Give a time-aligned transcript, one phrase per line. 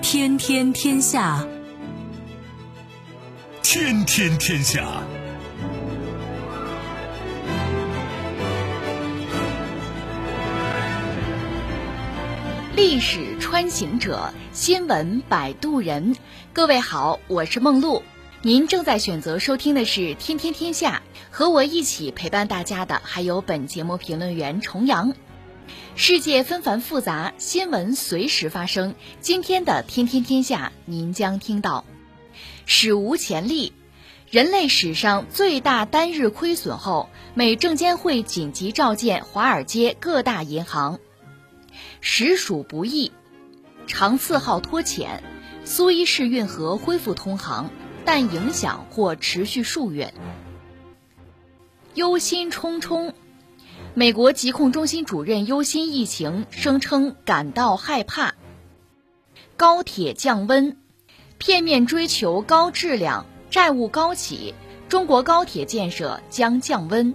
[0.00, 1.46] 天天天下，
[3.62, 5.02] 天天天下。
[12.76, 16.16] 历史穿行者，新闻摆渡人。
[16.52, 18.02] 各位好，我是梦露。
[18.44, 25.14] 您正在选择收听的是《天天天下》，和我一起陪伴大家的还有本节目评论员重阳。
[25.94, 28.96] 世界纷繁复杂，新闻随时发生。
[29.20, 31.84] 今天的《天天天下》，您将听到：
[32.66, 33.72] 史无前例，
[34.28, 40.98] 人类史上最大单日亏损后，美证监会紧急召见华尔街各大银行。
[42.00, 43.12] 实属不易，
[43.86, 45.22] 长次号脱浅，
[45.64, 47.70] 苏伊士运河恢复通航，
[48.04, 50.12] 但影响或持续数月。
[51.94, 53.12] 忧心忡忡，
[53.94, 58.34] 美国疾控中心主任忧心疫情，声称感到害怕。
[59.56, 60.78] 高铁降温，
[61.38, 64.54] 片面追求高质量，债务高企，
[64.88, 67.14] 中国高铁建设将降温。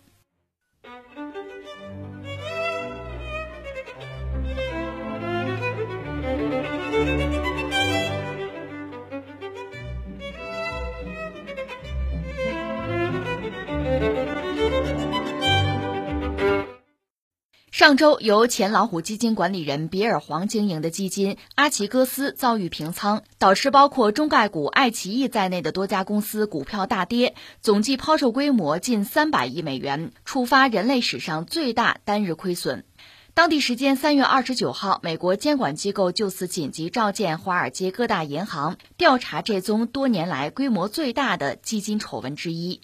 [17.81, 32.85] 上周，由前老虎基金管理人比尔·黄经营的基金阿奇戈斯遭遇平仓，导致包括中概股爱奇艺在内的多家公司股票大跌，总计抛售规模近三百亿美元，触发人类史上最大单日亏损。
[33.33, 42.81] 当地时间三月二十九号，美国监管机构就此紧急召见华尔街各大银行，调查这宗多年来规模最大的基金丑闻之一。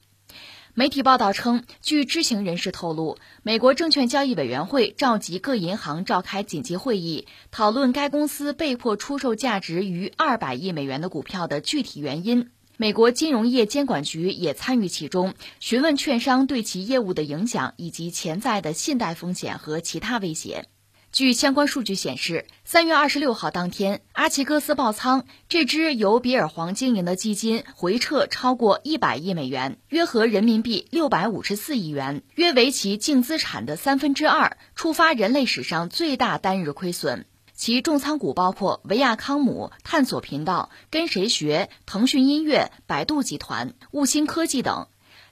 [0.79, 12.51] 媒体报道称，据知情人士透露，美国证券交易委员会召集各银行召开紧急会议，讨论该公司被迫出售价值逾二百亿美元的股票的具体原因。
[12.77, 20.67] 美国金融业监管局也参与其中，询问券商对其业务的影响以及潜在的信贷风险和其他威胁。
[21.17, 37.25] 据相关数据显示，三月二十六号当天，阿奇戈斯爆仓，这支由比尔黄经营的基金回撤超过一百亿美元，约合人民币六百五十四亿元，约为其净资产的三分之二，触发人类史上最大单日亏损。
[37.55, 44.85] 其重仓股包括维亚康姆、探索频道、跟谁学、腾讯音乐、百度集团、悟星科技等。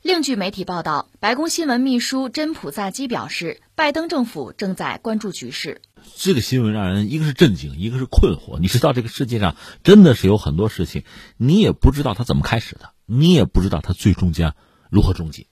[0.06, 5.82] 另据媒体报道，白宫新闻秘书真普萨基表示，拜登政府正在关注局势。
[6.16, 8.60] 这个新闻让人一个是震惊，一个是困惑。
[8.60, 11.06] 你知道，这个世界上真的是有很多事情，
[11.38, 14.56] 你也不知道它怎么开始的，你也不知道它最终将
[14.92, 15.48] 如何终结。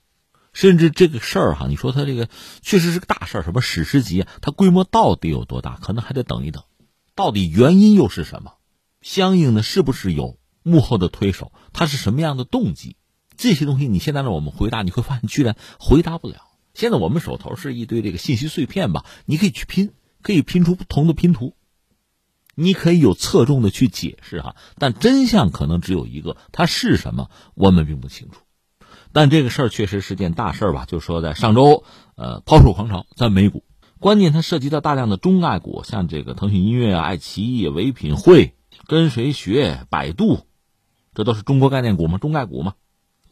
[0.52, 2.28] 甚至这个事儿哈，你说它这个
[2.62, 4.24] 确实是个大事儿，什么史诗级？
[4.40, 5.78] 它规模到底有多大？
[5.82, 6.62] 可能还得等一等。
[7.16, 8.52] 到底原因又是什么？
[9.02, 11.50] 相应的，是不是有幕后的推手？
[11.72, 12.94] 它是什么样的动机？
[13.36, 16.36] 这些东西你现在让我们回答，你会发现居然回答不了。
[16.72, 21.54] 现在我们手头是一堆这个信息碎片吧，你可以去拼，可以拼出不同的拼图，
[22.56, 28.40] 你可以有侧重的去解释哈，但真相可能只有一个，它是什么我们并不清楚。
[29.12, 30.84] 但这个事儿确实是件大事吧？
[30.86, 31.84] 就说在上周，
[32.16, 33.62] 呃，抛售狂潮在美股，
[34.00, 38.56] 关键它涉及到大量的中概股，像这个腾讯音乐啊、爱奇艺、唯品会、
[38.88, 40.48] 跟谁学、百度，
[41.14, 42.18] 这都是中国概念股嘛？
[42.18, 42.74] 中概股嘛？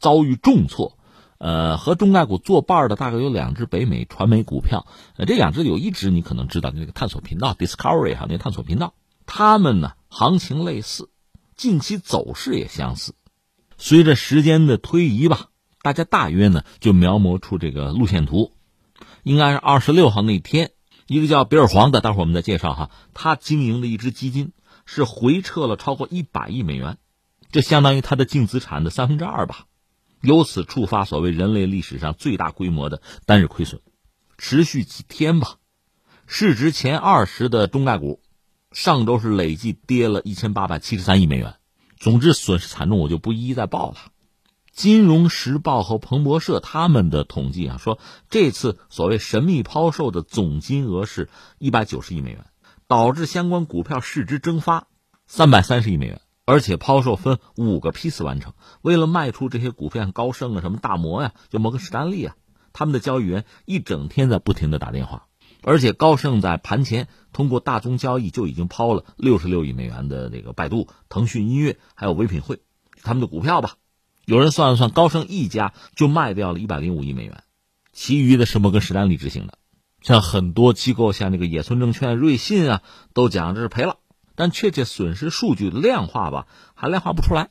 [0.03, 0.99] 遭遇重挫，
[1.39, 4.85] 呃，和中概股作伴的大概有两只北美传媒股票，
[5.17, 8.95] 呃，这两只有一只你可能知道，那个探索频道 Discovery 哈，那个探索频道，
[9.27, 11.09] 他们呢行情类似，
[11.57, 13.15] 近期走势也相似。
[13.79, 15.51] 随着时间的推移吧，
[15.83, 18.53] 大家大约呢就描摹出这个路线图，
[19.23, 20.73] 应该是二十六号那天，
[21.07, 24.53] 一个叫比尔黄的，待会儿我们再介绍哈，他经营的一支基金
[24.85, 26.99] 是回撤了超过一百亿美元，
[27.53, 29.67] 这相当于他的净资产的三分之二吧。
[30.23, 33.81] 由此触发所谓人类历史上最大规模的单日亏损，
[34.39, 35.57] 持续几天吧。
[36.27, 38.23] 市值前二十的中概股，
[38.71, 41.57] 上周是累计跌了一千八百七十三亿美元。
[41.99, 43.97] 总之损失惨重，我就不一一再报了。
[44.73, 47.99] 金融时报和彭博社他们的统计啊，说
[48.31, 51.29] 这次所谓神秘抛售的总金额是
[51.59, 52.47] 一百九十亿美元，
[52.87, 54.87] 导致相关股票市值蒸发
[55.27, 56.21] 三百三十亿美元。
[56.53, 58.53] 而且抛售分五个批次完成。
[58.83, 62.37] 为了卖出这些股票，高盛啊、什么大摩呀、就摩根士丹利啊，
[62.75, 65.29] 他们的交易员一整天在不停的打电话。
[65.63, 72.61] 而且高盛在盘前通过大宗交易就已经抛了六十六亿美元的那个百度、腾讯音乐还有唯品会
[73.03, 73.77] 他们的股票吧。
[74.27, 77.45] 有人算了算，高盛一家就卖掉了一百零五亿美元，
[77.95, 79.55] 其余的是摩根士丹利执行的。
[80.03, 82.83] 像很多机构，像那个野村证券、瑞信啊，
[83.15, 83.97] 都讲这是赔了。
[84.43, 87.51] 但确切损失数据量化吧，还量化不出来。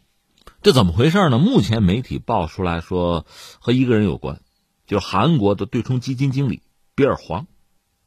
[0.61, 1.39] 这怎么回事呢？
[1.39, 3.25] 目前媒体爆出来说
[3.59, 4.41] 和一个人有关，
[4.87, 7.47] 就是韩国的对冲基金经理比尔黄。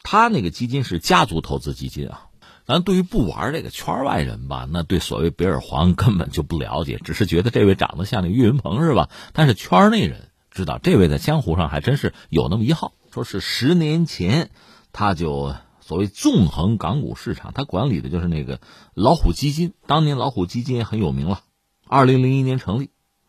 [0.02, 2.26] 他那个基金是家族投资基金啊。
[2.66, 9.08] 咱对于不玩这个圈外人吧，那对所谓比尔黄根本就不了解，只是觉得这位长得像那岳云鹏是吧？
[9.32, 12.92] 但是圈内人知道，这位在江湖上还真是有那么一号。
[13.10, 14.50] 说是十年前，
[14.92, 15.54] 他就
[15.86, 18.58] 所谓纵横港股市场，他管理的就是那个
[18.94, 19.74] 老虎基金。
[19.86, 21.42] 当年老虎基金也很有名了，
[21.86, 22.88] 二零零一年成立，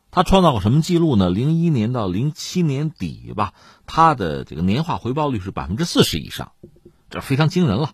[0.09, 1.29] 他创造过什么记录呢？
[1.29, 3.53] 零一年到零七年底吧，
[3.85, 6.53] 他的这个年化回报率是百分之四十以上，
[7.09, 7.91] 这非常惊人了。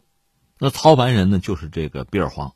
[0.59, 2.53] 那操盘人呢，就是这个比尔黄，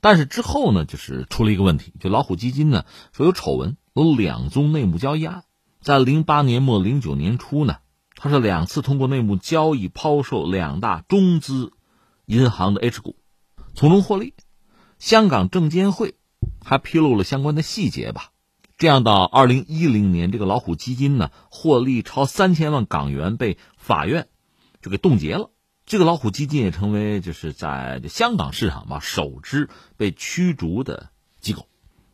[0.00, 5.42] 但是之后呢，就是出了一个问题，就老虎基金呢说有丑闻，有两宗内幕交易案，
[5.80, 7.78] 在零八年末零九年初呢。
[8.16, 11.72] 他是两次通过内幕交易抛售两大中资
[12.26, 13.16] 银行的 H 股，
[13.74, 14.34] 从中获利。
[14.98, 16.14] 香港证监会
[16.64, 18.30] 还披露了相关的细节吧。
[18.78, 24.28] 这样到二零一零年，这个老虎基金呢获利超三千万港元，被法院
[24.80, 25.50] 就给冻结了。
[25.86, 31.11] 这个老虎基金也成为就是在香港市场吧首支被驱逐的。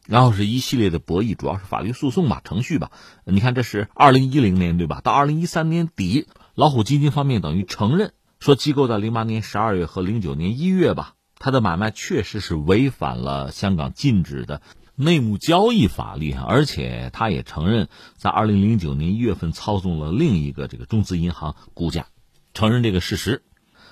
[0.08, 2.90] 然后是一系列的博弈，主要是法律诉讼吧，程序吧。
[3.26, 5.02] 你看，这是二零一零年对吧？
[5.02, 14.62] 到二零一三年底，老虎基金方面等于承认说，机构在零八年十二月和零九年一月吧，它的买卖确实是违反了香港禁止的
[14.94, 22.06] 内幕交易法律，而且他也承认在二零零九年一月份操纵了另一个这个中资银行股价，
[22.55, 23.43] 承认这个事实。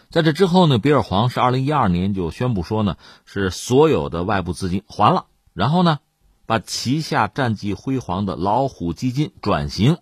[0.09, 2.97] 在这之后呢，比尔黄是二零一二年就宣布说呢，
[3.27, 5.99] 是所有的外部资金还了，然后呢。
[6.47, 9.99] 把旗下战绩辉煌的老虎基金转型，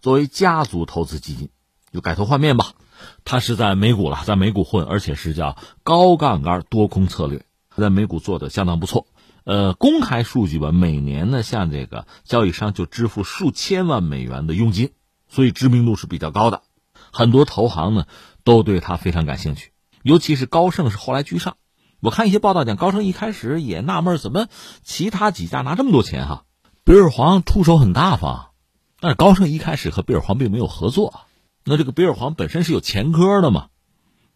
[0.00, 1.48] 作为家族投资基金，
[1.92, 2.72] 就改头换面吧。
[3.24, 7.44] 他是在美股了，在美股混，而且是叫高杠杆多空策略，
[7.76, 9.06] 在美股做的相当不错。
[9.44, 14.92] 呃，公开数据吧，每年呢，像这个交易商就支付数千万美元的佣金，
[15.28, 16.62] 所以知名度是比较高的。
[17.12, 18.06] 很多投行呢
[18.44, 19.72] 都对他非常感兴趣，
[20.02, 21.56] 尤其是高盛是后来居上。
[22.00, 24.48] 我看一些报道讲，高盛一开始也纳闷，怎么
[24.82, 26.44] 其他几家拿这么多钱哈？
[26.84, 28.50] 比尔黄出手很大方，
[29.00, 31.20] 但是高盛一开始和比尔黄并没有合作。
[31.64, 33.68] 那这个比尔黄本身是有前科的嘛？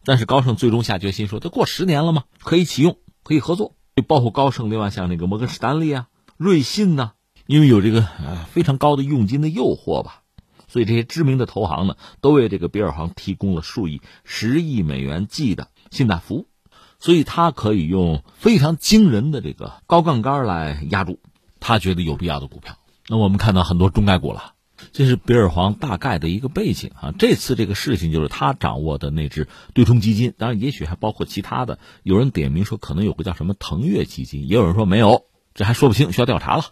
[0.04, 3.76] 但是高盛最终下决心说，都过十年了嘛，可以启用，可以合作。
[3.94, 6.06] 就包括高盛，另外像那个摩根士丹利啊、
[6.38, 7.12] 瑞信呐，
[7.46, 10.22] 因为有这个呃非常高的佣金的诱惑吧，
[10.66, 16.46] 所以这些知名的投行呢，都为这个比尔黄提供了数亿、十亿美元计的信贷服务。
[17.00, 21.18] 所以他可以用非常惊人的这个高杠杆来压住
[21.58, 22.76] 他觉得有必要的股票。
[23.08, 24.54] 那我们看到很多中概股了，
[24.92, 27.12] 这是比尔黄大概的一个背景啊。
[27.18, 31.78] 这次这个事情就是他掌握的那只对冲基金，当然也许还包括其他的。
[32.02, 35.24] 有人点名说可能有个叫什么腾越基金，也有人说没有，
[35.54, 36.66] 这还说不清，需要调查了。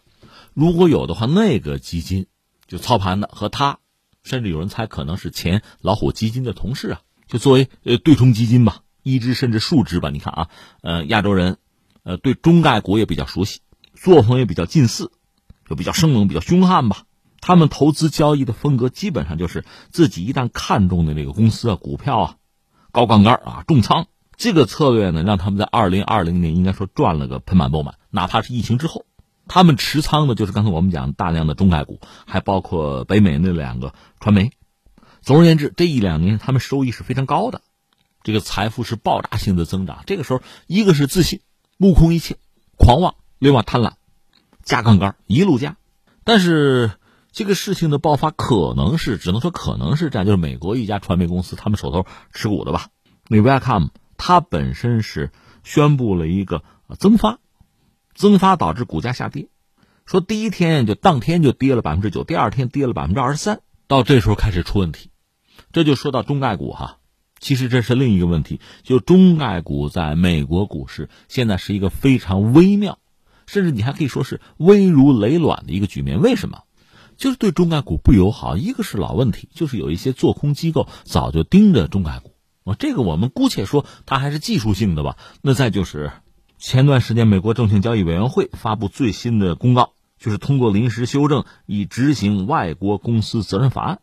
[0.55, 2.27] 如果有的话，那个基金
[2.67, 3.79] 就操盘的和他，
[4.23, 8.83] 甚至有人猜可能是前老虎基金的同事啊，就作为呃对冲基金吧。
[9.03, 10.49] 一只甚至数只吧，你看啊，
[10.83, 11.59] 呃，亚洲人，
[12.03, 13.61] 呃，对中概股也比较熟悉，
[13.95, 15.11] 作风也比较近似，
[15.69, 17.05] 就比较生猛、比较凶悍吧。
[17.41, 22.37] 他们投资交易的风格基本上就是自己一旦看中的这个公司啊、股票啊，
[22.91, 24.07] 高杠杆啊、重仓。
[24.37, 27.95] 这个策略呢，让他们在二零二零年应该说赚了个盆满钵满。
[28.11, 29.05] 哪怕是疫情之后，
[29.47, 34.53] 他们持仓的就是刚才我们讲大量的中概股，还包括北美那两个传媒。
[35.23, 37.63] 总而言之，这一两年他们收益是非常高的。
[38.29, 40.03] 这个财富是爆炸性的增长。
[40.05, 41.41] 这个时候，一个是自信，
[41.79, 42.37] 目空一切，
[42.77, 43.93] 狂妄；另外贪婪，
[44.63, 45.79] 加杠杆，一路加。
[46.25, 46.91] 但是
[47.33, 52.89] 这个事情的爆发可能是，只能说可能是这样，就是美国一家传媒公司，他们手头持股的吧。
[53.29, 55.33] 那 Viacom 它本身是
[55.65, 56.63] 宣布了一个
[56.99, 57.39] 增发，
[58.15, 59.49] 增发导致股价下跌，
[60.05, 65.09] 说第一天就当天就跌了百分之九，第二天跌了百分之二十三，到这时候开始出问题。
[65.73, 66.99] 这就说到中概股哈。
[67.41, 72.99] 其实这是另一个问题，就中概股在美国股市现在是一个非常微妙，
[73.47, 76.21] 甚至你还可以说是危如累卵的一个局面。
[76.21, 76.63] 为什么？
[77.17, 78.57] 就是对中概股不友好。
[78.57, 82.35] 一个是老问题，就是有一些做空机构早就盯着中概股。
[82.65, 85.17] 啊，这个我们姑且说它还是技术性的吧。
[85.43, 86.13] 那再就是
[86.59, 94.01] 前段时间美国证券交易委员会发布最新的公告，就是通过临时修正以执行外国公司责任法案，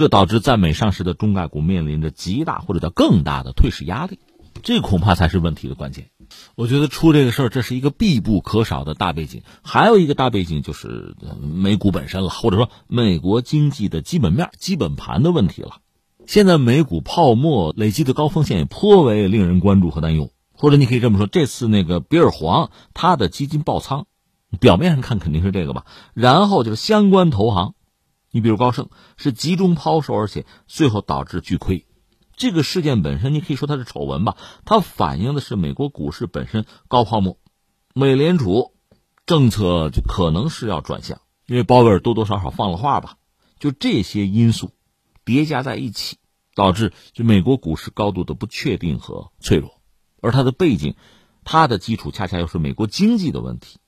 [0.00, 4.18] 这导致在美上市的中概股面临着极大或者叫更大的退市压力，
[4.62, 6.08] 这恐怕才是问题的关键。
[6.54, 9.42] 我觉得出这个事儿，这是一个必不可少的大背景。
[9.62, 15.82] 还有一个大背景就是美股本身了，或者说美国经济的基本面、基本盘的问题了。
[16.26, 20.32] 现在美股泡沫累积的高风险也颇为令人关注和担忧。
[20.54, 24.06] 或者你可以这么说，这次那个比尔黄他的基金爆仓，
[24.60, 25.84] 表面上看肯定是这个吧。
[26.14, 27.74] 然后就是相关投行，
[28.30, 31.86] 你比如高盛是集中抛售，而且最后导致巨亏。
[32.36, 37.38] 这个事件本身，你可以说它是丑闻吧，它反映的是美国股市本身高泡沫，
[37.92, 38.72] 美联储
[39.26, 43.16] 政策就可能是要转向，因为鲍威尔多多少少放了话吧，
[43.58, 44.70] 就这些因素
[45.24, 46.16] 叠加在一起，
[46.54, 49.82] 导致就美国股市高度的不确定和脆弱，
[50.22, 50.94] 而它的背景，
[51.44, 53.80] 它的基础恰恰又是美国经济的问题。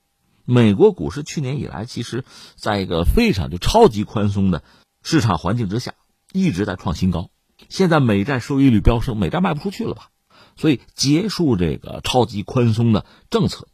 [0.45, 4.63] 美国股市去年以来，其实在一个非常就超级宽松的
[5.01, 5.93] 市场环境之下，
[6.31, 7.29] 一直在创新高。
[7.69, 10.09] 现在美债收益率飙升，美债卖不出去了吧？
[10.55, 13.67] 所以结束这个超级宽松的政策，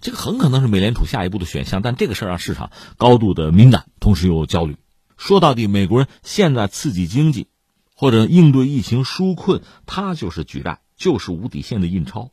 [0.00, 1.82] 这个很可能是美联储下一步的选项。
[1.82, 4.76] 但这个事儿让市场高度的敏感，同时又焦虑。
[5.16, 7.48] 说到底，美国人现在刺激经济
[7.94, 12.32] 或者应对疫情纾困，他就是举债，就是无底线的印钞。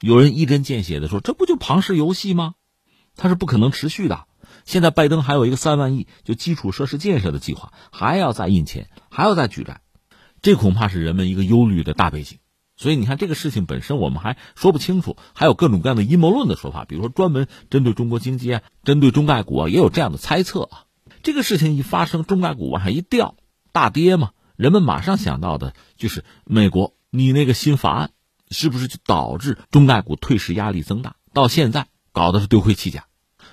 [0.00, 2.54] 有人一针见血的说：“这不就庞氏游戏吗？
[3.16, 4.24] 它是不可能持续的。”
[4.64, 9.80] 现在拜登还有一个三万亿就基础设施建设的计划，还要再印钱，还要再举债。
[10.42, 12.38] 这恐怕是人们一个忧虑的大背景，
[12.76, 20.84] 所以你看这个事情本身我们还说不清楚，还有各种各样的阴谋论的说法，比如说专门针对中国经济啊，针对中概股啊，也有这样的猜测啊。
[21.22, 23.36] 这个事情一发生，中概股往上一掉，
[23.72, 28.10] 大跌嘛，人们马上想到的就是美国，你那个新法案
[28.50, 31.16] 是不是就导致中概股退市压力增大？
[31.32, 33.04] 到现在搞的是丢盔弃甲。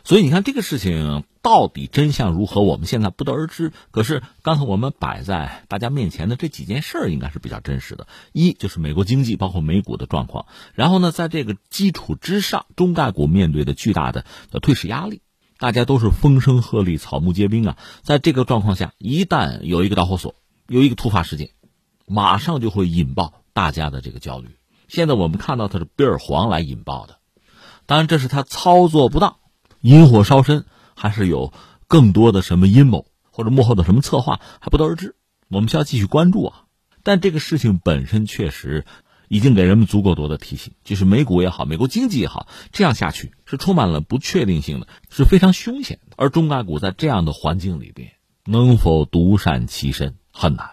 [0.05, 3.73] 所以你看这个事情到底真相如何，我们现在不得而知。
[3.91, 8.07] 可是刚才我们摆在大家面前的这几件事儿，应该是比较真实的。
[8.31, 10.45] 一就是美国经济，包括美股的状况。
[10.75, 14.23] 然后呢，在这个基础之上，中概股面对的巨大的
[14.61, 15.21] 退市压力，
[15.57, 17.77] 大家都是风声鹤唳、草木皆兵啊。
[18.01, 20.35] 在这个状况下，一旦有一个导火索，
[20.69, 21.49] 有一个突发事件，
[22.05, 24.55] 马上就会引爆大家的这个焦虑。
[24.87, 27.19] 现在我们看到它是比尔黄来引爆的，
[27.93, 29.37] 当然这是他操作不当。
[29.81, 31.53] 引火烧身，还是有
[31.87, 35.15] 更多的什么阴谋或者幕后的什么策划，还不得而知。
[35.49, 36.63] 我们需要继续关注啊！
[37.03, 38.83] 但这个事情本身确实
[39.27, 46.15] 已经给人们足够多的提醒，就是美股也好，美国经济也好，这样下去是充满了不确定性的，是非常凶险的。
[46.17, 50.71] 而中概股在这样的环境里边，能否独善其身很难。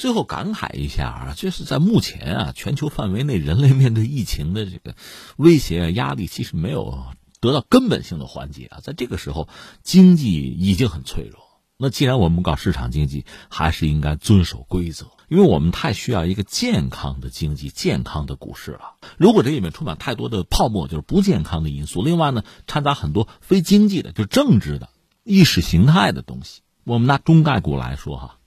[0.00, 4.94] 最后感慨一下啊，就是在目前啊，全球范围内，人类面对疫情的这个
[5.36, 7.04] 威胁啊压力，其实没有。
[7.38, 9.48] 得到根本性的缓解啊，在这个时候，
[9.82, 11.40] 经济已经很脆弱。
[11.76, 18.94] 那既然我们搞市场经济，还是应该遵守规则，因为我们太需要一个健康的经济、健康的股市了。
[19.18, 22.02] 如果这里面充满太多的泡沫，就是不健康的因素。
[22.02, 24.88] 另外呢，掺杂很多非经济的，就是政治的、
[25.24, 26.62] 意识形态的东西。
[26.84, 28.38] 我们拿中概股来说哈，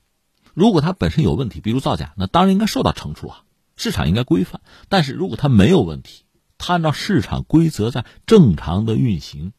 [0.54, 3.42] 如果它本身有问题，比如造假，那当然应该受到惩处啊，
[3.76, 4.62] 市场应该规范。
[4.90, 6.26] 但是如果它没有问题，
[6.58, 9.54] 它按照市场规则在正常的运行，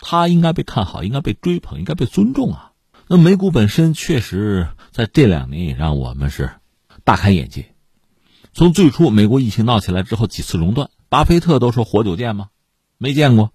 [0.00, 2.72] 它应该被看好，应该被追捧，应该被尊重啊。
[3.08, 6.50] 那美股本身确实在这两年也让我们是
[7.04, 7.72] 大开眼界。
[8.52, 12.48] 从最初美国疫情闹起来之后几次熔断，巴菲特都说活久见吗？
[12.98, 13.52] 没见过。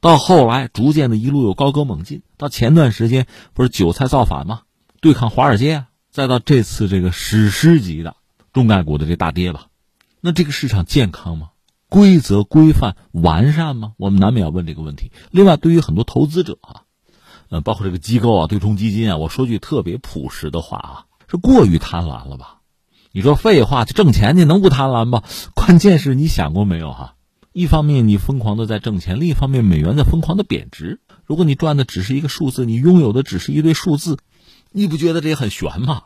[0.00, 4.62] 到后来逐渐的一路有高歌猛进，到前段时间不是韭菜造反吗？
[5.02, 8.16] 对抗华尔街啊，再到这次这个史诗级的
[8.52, 9.66] 中概股的这大跌吧，
[10.20, 11.50] 那这个市场健康吗？
[11.88, 13.92] 规则规范完善吗？
[13.96, 15.12] 我们难免要问这个问题。
[15.30, 16.82] 另外，对于很多投资者啊，
[17.48, 22.60] 呃，包括这个机构啊、对冲基金啊，我说句特别朴实的话啊，是过于贪婪了吧？
[23.12, 25.22] 你说废话，就挣钱，你能不贪婪吗？
[25.54, 27.14] 关键是你想过没有哈？
[27.52, 31.00] 一方面你疯狂的在挣钱，另一方面美元在疯狂的贬值。
[31.24, 34.18] 如果你赚的只是一个数字，你拥有的只是一堆数字，
[34.72, 36.02] 你不觉得这也很悬吗？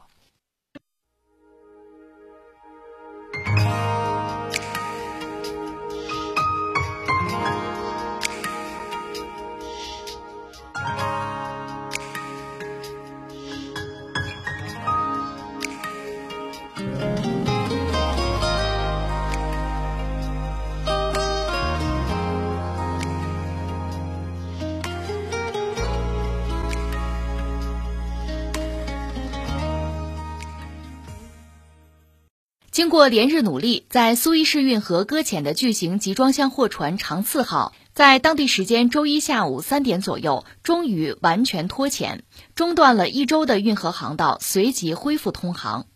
[32.85, 42.25] 经过连日努力，在苏伊士运河搁浅的巨型集装箱货船“长次号”在当地时间周一下午三点左右，终于完全脱潜，
[42.55, 45.87] 中断了一周的运河航道随即恢复通航。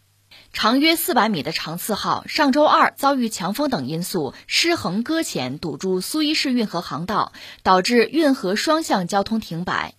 [0.54, 9.92] 长约四百米的“长次号”上周二遭遇强风等因素失衡搁浅，堵住苏伊士运河航道，导致运河双向交通停摆。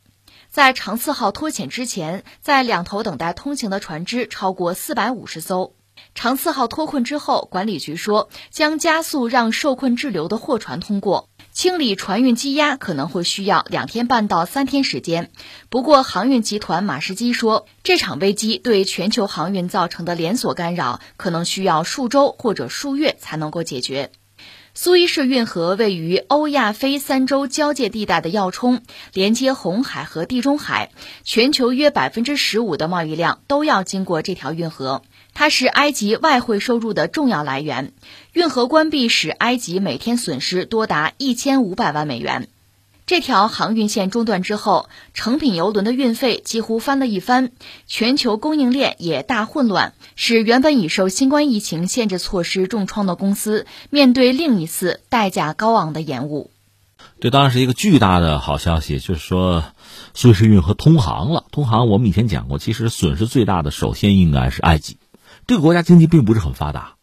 [0.50, 5.76] 在“长次号”脱潜之前，在两头等待通行的船只超过四百五十艘。
[6.16, 15.32] 长次号脱困之后，管理局说将加速让受困滞留的货船通过，清理船运积压可能会需要两天半到三天时间。
[15.70, 24.12] 不过，航运集团马士基说，这场危机对全球航运造成的连锁干扰可能需要数周或者数月才能够解决。
[24.76, 28.82] 苏伊士运河位于欧亚非三洲交界地带的要冲，
[29.14, 30.92] 连接红海和地中海，
[31.24, 35.02] 全球约百分之十五的贸易量都要经过这条运河。
[35.40, 37.94] 它是埃及外汇收入的重要来源。
[38.34, 42.50] 运河关闭使埃及每天损失多达一千五百万美元。
[43.06, 47.52] 这条航运线中断之后，成品油轮的运费几乎翻了一番，
[47.88, 56.52] 全球供应链也大混乱，使原本已受新冠疫情限制措施重创的公司面对另一次代价高昂的延误。
[57.22, 59.64] 这当然是一个巨大的好消息，就是说
[60.14, 61.46] 苏伊士运河通航了。
[61.50, 64.98] 通航，我们以前讲过，其实损失最大的首先应该是埃及。
[65.50, 66.94] 这个国家经济并不是很发达，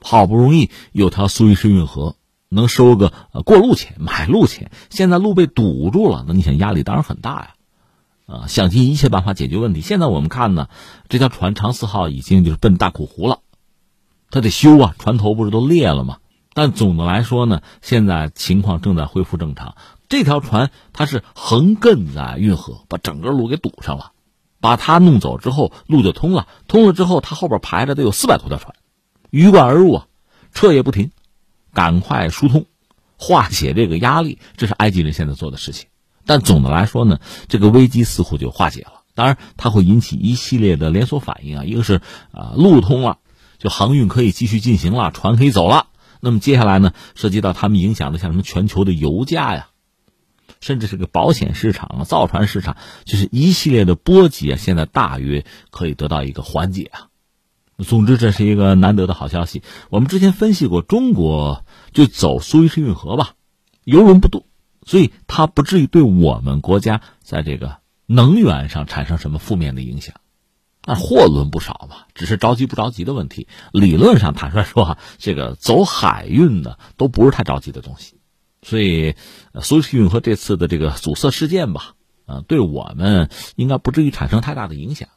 [0.00, 2.16] 好不容易有条苏伊士运河
[2.48, 3.12] 能收个
[3.44, 7.54] 过路钱、买路钱，现在路被堵住了，那你想压力当然很大呀，
[8.26, 9.82] 啊，想尽一切办法解决问题。
[9.82, 10.68] 现在我们看呢，
[11.08, 13.38] 这条船长四号已经就是奔大苦湖了，
[14.32, 16.18] 它得修啊，船头不是都裂了吗？
[16.54, 19.76] 但总的来说呢，现在情况正在恢复正常。
[20.08, 24.10] 这条船它是横亘在运河，把整个路给堵上了。
[24.66, 26.48] 把他弄走之后，路就通了。
[26.66, 28.74] 通了之后，他后边排着得有四百多条船，
[29.30, 30.06] 鱼贯而入啊，
[30.52, 31.12] 彻夜不停，
[31.72, 32.66] 赶快疏通，
[33.16, 34.40] 化解这个压力。
[34.56, 35.86] 这是埃及人现在做的事情。
[36.24, 39.02] 但总的来说呢，这个危机似乎就化解了。
[39.14, 41.64] 当然，它会引起一系列的连锁反应啊。
[41.64, 42.00] 一个是
[42.32, 43.18] 啊，路通了，
[43.58, 45.86] 就航运可以继续进行了，船可以走了。
[46.18, 49.68] 那么接下来呢，涉及到他们影响的像什么全球的油价呀。
[50.60, 57.08] 甚至是个保险市场啊，造船市场，就是一系列的波及啊，现在大约可以得到一个缓解啊。
[57.84, 59.62] 总之，这是一个难得的好消息。
[59.90, 63.34] 我们之前分析过，中国就走苏伊士运河吧，
[63.84, 64.46] 油轮不多，
[64.86, 70.14] 所以它不至于对我们国家在这个能源上产生什么负面的影响。
[70.86, 73.46] 那货轮不少嘛，只是着急不着急的问题。
[73.72, 78.20] 理论上，坦率说啊，这个走海运的都不是太着急的东西。
[78.62, 79.14] 所以，
[79.60, 81.94] 苏伊士运河这次的这个阻塞事件吧，
[82.26, 85.08] 啊，对我们应该不至于产生太大的影响。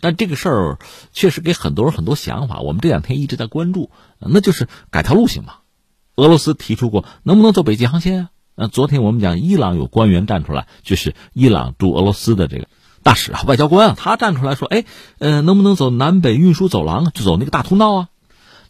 [0.00, 0.78] 但这个事儿
[1.12, 2.60] 确实给很多人很多想法。
[2.60, 5.54] 我们这两天一直在关注，那就是改条路行嘛。
[6.16, 8.30] 俄罗斯提出过能不能走北极航线啊？
[8.54, 12.68] 那昨天我们讲伊朗有官员站出来，就是伊朗驻俄罗斯的这个
[13.02, 14.84] 大使啊，外交官啊，他站出来说，哎，
[15.18, 18.08] 呃，能不能走南北运输走廊，就走那个大通道啊？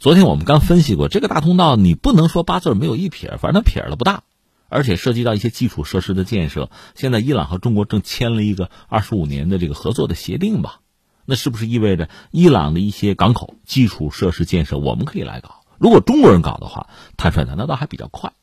[0.05, 4.23] 昨天我们刚分析过这个大通道，你不能说八字没有一撇，反正它撇的不大，
[4.69, 6.69] 而且涉及到一些基础设施的建设。
[6.95, 10.81] 现在伊朗和中国正签了一个二十五年的这个合作的协定吧？
[11.25, 15.63] 那是不是意味着伊朗的一些港口基础设施建设我们可以来搞？
[15.79, 18.35] 如果中国人搞的话，坦率讲，那倒还比较快。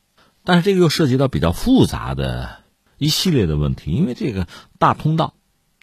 [0.43, 2.57] 但是这个又涉及到比较复杂的
[2.97, 4.47] 一系列的问题，因为这个
[4.79, 5.35] 大通道。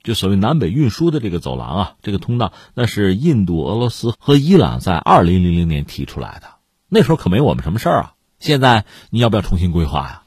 [0.09, 6.49] 就所谓南北运输的这个走廊啊，这个通道，那是印度、俄罗斯和伊朗在二零零零年提出来的，
[6.89, 8.15] 那时候可没我们什么事儿啊。
[8.39, 10.23] 现在你要不要重新规划呀？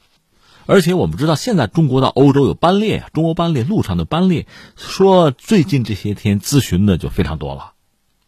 [0.66, 7.72] 而且我们知道，现在中国到欧洲有班列啊，中欧班列路上的班列，说最近这些天咨询的就非常多了，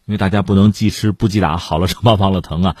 [0.05, 2.75] 因为大家不能既吃不记打，好了伤疤忘了疼啊。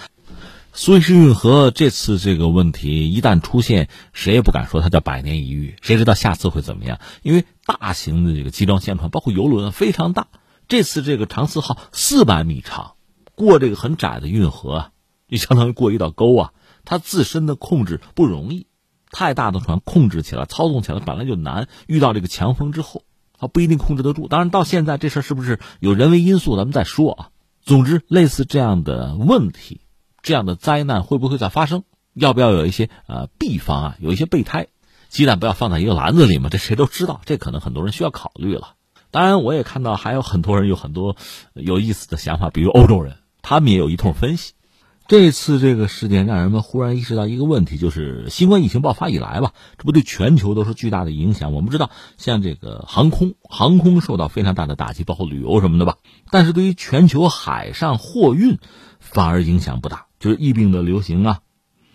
[0.77, 6.99] 苏伊士运河这次这个问题一旦出现，谁也不敢说它叫百年一遇，谁知道下次会怎么样？
[7.21, 10.27] 因为大型的这个集装箱船，包括游轮非常大。
[10.67, 12.93] 这次这个长四号四百米长，
[13.35, 14.91] 过这个很窄的运河啊，
[15.27, 16.53] 就相当于过一道沟啊。
[16.85, 18.67] 它自身的控制不容易，
[19.09, 23.03] 太大的船控制起来、操纵起来本来就难，遇到这个强风之后，
[23.37, 24.27] 它不一定控制得住。
[24.27, 27.29] 当然，到现在这事儿是不是有人为因素，咱们再说啊。
[27.61, 29.81] 总之，类似这样的问题。
[30.21, 31.83] 这样的灾难会不会再发生？
[32.13, 34.67] 要不要有一些呃 B 方案，有一些备胎？
[35.15, 38.73] 鸡蛋不要放在一个篮子里嘛，这谁都知道，这可能很多人需要考虑了。
[39.11, 41.15] 当然，我也看到还有很多人有很多
[41.53, 44.51] 有意思的想法，比如欧洲人，他们也有一通分析，
[45.07, 51.53] 这次这个事件让人们忽然意识到一个问题，就是新冠疫情爆发以来吧，这不对全球都是巨大的影响。
[51.53, 55.95] 我们知道，像这个航空，航空受到非常大的打击，包括旅游什么的吧。
[56.29, 58.57] 但是对于全球海上货运，
[58.99, 60.07] 反而影响不大。
[60.19, 61.39] 就是疫病的流行啊，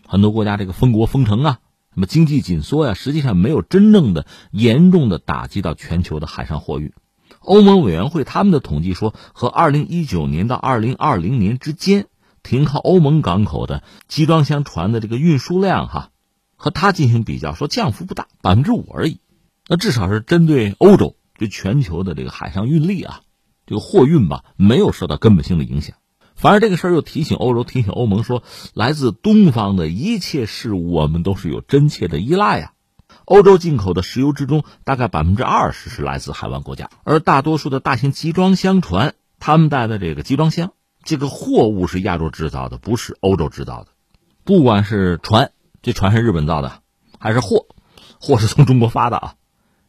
[0.06, 1.58] 很多国家这个封国封城啊，
[1.94, 6.92] 那么经济紧缩呀，实际上没有真正的严重的打击到全球的海上货运。
[7.40, 12.06] 欧盟委员会他们的统计说，和二零一九年到二零二零年之间。
[12.42, 16.08] 停靠欧盟港口的集装箱船的这个运输量，哈，
[16.56, 19.20] 和它进行比较，说降幅不大，百分之五而已。
[19.68, 23.20] 那至少是针对欧洲，对全球的这个海上运力啊，
[23.66, 25.96] 这个货运吧，没有受到根本性的影响。
[26.40, 32.72] 反而这个事儿又提醒欧洲，提醒欧盟说，来自东方的一切事物，我们都是有真切的依赖呀。
[33.26, 40.72] 欧洲进口的石油之中，大概百分之二十是来自海湾国家，而大多数的大型集装箱船，他们带的这个集装箱。
[41.04, 43.88] 这个货物是亚洲制造的，不是欧洲制造的。
[44.42, 46.80] 不管是船，这船是日本造的，
[47.18, 47.66] 还是货，
[48.18, 49.34] 货是从中国发的啊，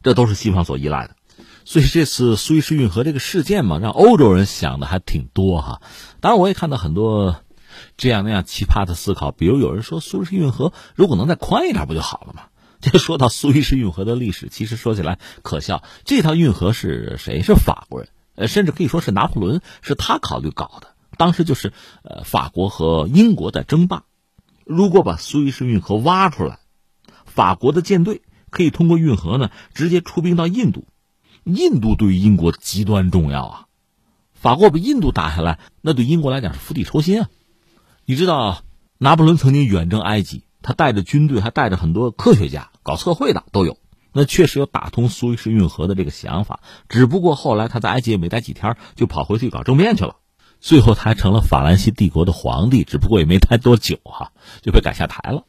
[0.02, 1.16] 这都是西方所依赖的。
[1.64, 5.80] 所以这次苏伊士运河这个事件嘛，让欧洲人想的还挺多哈。
[6.20, 7.36] 当然，我也看到很多
[7.96, 12.42] 这样那样奇葩的思考，比如有人说苏伊士运河如果能再宽一点不就好了吗？
[12.82, 15.84] 这说到苏伊士运河的历史，其实说起来可笑。
[16.04, 17.42] 这条运河是谁？
[17.42, 20.88] 是法国人，呃，甚至可以说是拿破仑，是他考虑搞的。
[21.16, 21.72] 当时就是，
[22.02, 24.02] 呃，法国和英国在争霸。
[24.64, 26.58] 如果把苏伊士运河挖出来，
[27.24, 30.86] 法国的舰队可以通过运河呢，直接出兵到印度。
[31.44, 33.66] 印度对于英国极端重要啊！
[34.32, 37.28] 法国把印度打下来，那对英国来讲是釜底抽薪啊！
[38.04, 38.62] 你知道，
[38.98, 43.78] 拿破仑曾经远征埃及，他带着军队，还带着很多科学家搞测绘的都有。
[44.12, 50.16] 那确实有打通苏伊士运河的这个想法，只不过后来他在埃及也没待几天，就跑回去搞政变去了。
[50.60, 55.44] 最后，他还成了法兰西帝国的皇帝，只不过也没待多久哈，就被赶下台了。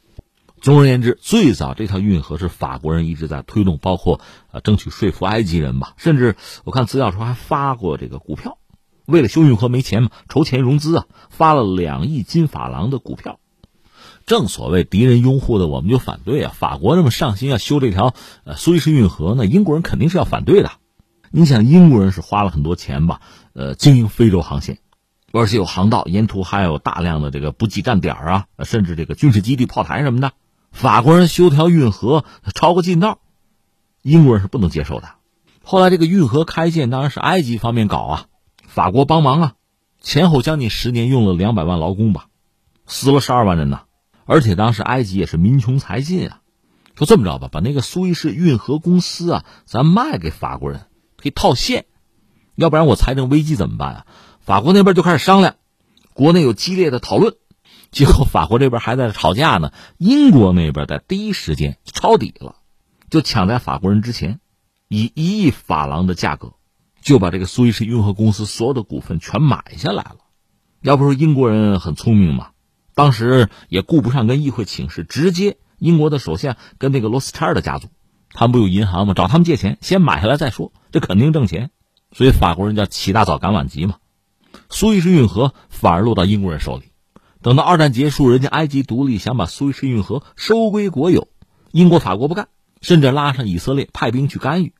[0.64, 8.56] 总而言之，最早这条运河是法国人一直在推动，包括呃争取说服埃及人吧，甚至我看资料说还发过这个股票，
[9.04, 13.40] 为了修运河没钱嘛，筹钱融资啊，发了两亿金法郎的股票。
[14.24, 16.52] 正所谓敌人拥护的，我们就反对啊。
[16.56, 20.70] 法国那么上心要修这条呃苏伊士运河，那英国人肯定是要反对的。
[21.30, 23.20] 你想，英国人是花了很多钱吧，
[23.52, 24.78] 呃，经营非洲航线。
[25.30, 30.32] 而且有航道，沿途还有大量的这个补给站点啊，甚至这个军事基地、炮台什么的。
[30.74, 33.20] 法国人修条运河超过近道，
[34.02, 35.08] 英国人是不能接受的。
[35.62, 38.26] 后来这个运河开建当然是埃及方面搞啊，
[38.66, 39.54] 法国帮忙啊，
[40.00, 42.26] 前后将近十年，用了两百万劳工吧，
[42.86, 43.82] 死了十二万人呢。
[44.26, 46.40] 而且当时埃及也是民穷财尽啊，
[46.96, 51.86] 说这么着吧，把那个苏伊士运河公司啊，咱卖给法国人，可以套现，
[52.56, 54.06] 要不然我财政危机怎么办啊？
[54.40, 55.54] 法国那边就开始商量，
[56.14, 57.36] 国内有激烈的讨论，
[57.90, 59.72] 结果法国这边还在吵架呢。
[59.98, 62.56] 英国那边在第一时间抄底了，
[63.10, 64.40] 就抢在法国人之前，
[64.88, 66.54] 以一亿法郎的价格，
[67.00, 70.16] 就把这个苏伊士运河公司所有的股份全买下来了。
[70.82, 72.48] 要不说英国人很聪明嘛，
[72.94, 77.88] 当时也顾不上跟议会请示，直接英国的首相跟那个罗斯柴尔德家族，
[78.30, 79.14] 他们不有银行吗？
[79.14, 81.70] 找他们借钱，先买下来再说，这肯定挣钱。
[82.12, 83.96] 所以法国人叫起大早赶晚集嘛。
[84.68, 86.84] 苏伊士运河反而落到英国人手里。
[87.44, 91.28] 等到二战结束，人家埃及独立，想把苏伊士运河收归国有，
[91.72, 92.48] 英国、法国不干，
[92.80, 94.72] 甚至拉上以色列派兵去干预。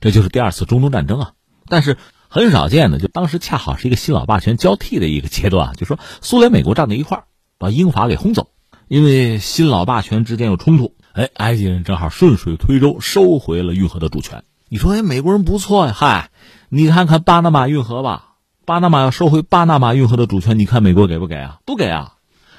[0.00, 1.32] 这就是第二次中东战争啊！
[1.66, 1.96] 但是
[2.28, 7.24] 很少见的，就当时恰好是一个新老霸权交替的一个阶段，就说苏联、美国站在一块儿，
[7.58, 8.50] 把英法给轰走。
[8.86, 14.44] 因为新老霸权之间有冲突，哎，埃及人正好顺水推舟收回了运河的主权。
[14.68, 16.30] 你说，哎，美国人不错呀，嗨，
[16.68, 18.28] 你看看巴拿马运河吧。
[18.64, 21.58] 巴拿马要收回巴拿马运河的主权，你看美国给不给啊？
[21.66, 22.14] 不给啊！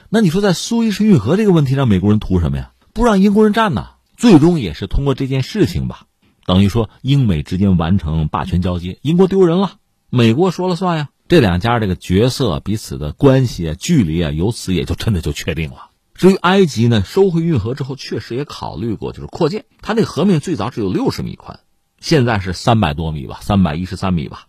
[0.10, 2.74] 那你说在苏伊士运河这个问题上，美国人图什么呀？
[2.94, 3.88] 不让英国人占呢？
[4.18, 6.08] 最终也是通过这件事情吧，
[6.46, 9.76] 等于说英美之间完成霸权交接，英国丢人了，
[10.10, 11.10] 美国说了算呀。
[11.30, 15.92] 这两家这个角色彼此的关系啊、距离啊，由此也就真的就确定了。
[16.14, 21.62] 至于埃及呢，收回运河之后，确实也考虑过就是扩建，它那河面最早只有六十米宽，
[22.02, 24.48] 现在是三百多米吧，三百一十三米吧。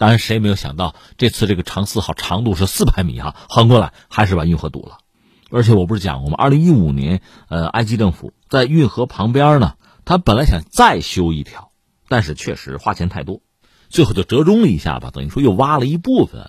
[0.00, 4.96] 当然，谁也没有想到这次这个长四号长度是四百米哈，横过来还是把运河堵了。
[5.50, 6.36] 而且我不是讲过吗？
[6.38, 9.74] 二零一五年，呃，埃及政府在运河旁边呢，
[10.06, 11.72] 他本来想再修一条，
[12.08, 13.42] 但是确实花钱太多，
[13.90, 16.48] 最后就折中了一下吧，等于说又挖了一部分，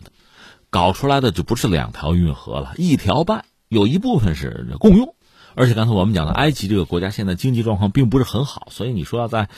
[0.69, 5.13] 搞出来的就不是两条运河了，一条半，有一部分是共用。
[5.55, 9.49] 而且刚才我们讲的，埃及这个国家现在经济状况并不是很好，所以你说要在。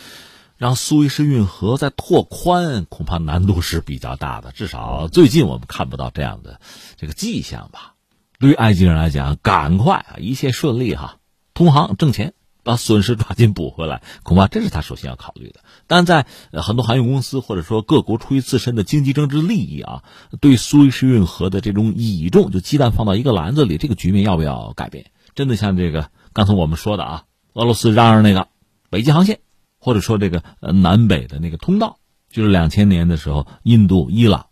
[0.63, 4.53] 让苏伊士运河再拓宽，恐怕难度是比较大的。
[4.53, 6.61] 至少最近我们看不到这样的
[6.95, 7.95] 这个迹象吧。
[8.39, 11.17] 对于埃及人来讲，赶快啊，一切顺利哈，
[11.53, 15.59] 通航挣钱，把损失抓紧补回来，恐怕这是他首先要考虑的。
[15.85, 20.03] 但在很多航运公司或者说各国出于自身的经济政治利益啊，
[20.39, 25.07] 对苏伊士运河的这种倚重，就鸡蛋放到一个篮子里，这个局面要不要改变？
[25.35, 28.47] 真的像这个刚才我们说的啊，俄罗斯嚷嚷那个
[28.89, 29.41] 北极航线，
[29.83, 31.97] 或者说这个呃南北的那个通道，
[32.29, 34.47] 就是两千年的时候，印度、伊朗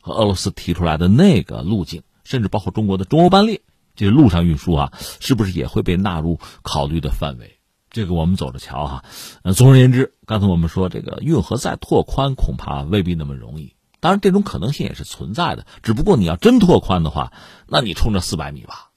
[0.00, 2.02] 和俄罗斯提出来的那个路径。
[2.22, 3.60] 甚至包括中国的中欧班列，
[3.96, 7.58] 这是陆上运输啊，是不是也会被纳入考虑的范围？
[7.90, 9.04] 这个我们走着瞧哈。
[9.42, 13.74] 呃，总而言之，刚才我们说这个运河再拓宽，恐怕未必那么容易。
[13.98, 15.66] 当然，这种可能性也是存在的。
[15.82, 17.32] 只不过你要真拓宽的话，
[17.66, 18.90] 那你冲着四百米吧，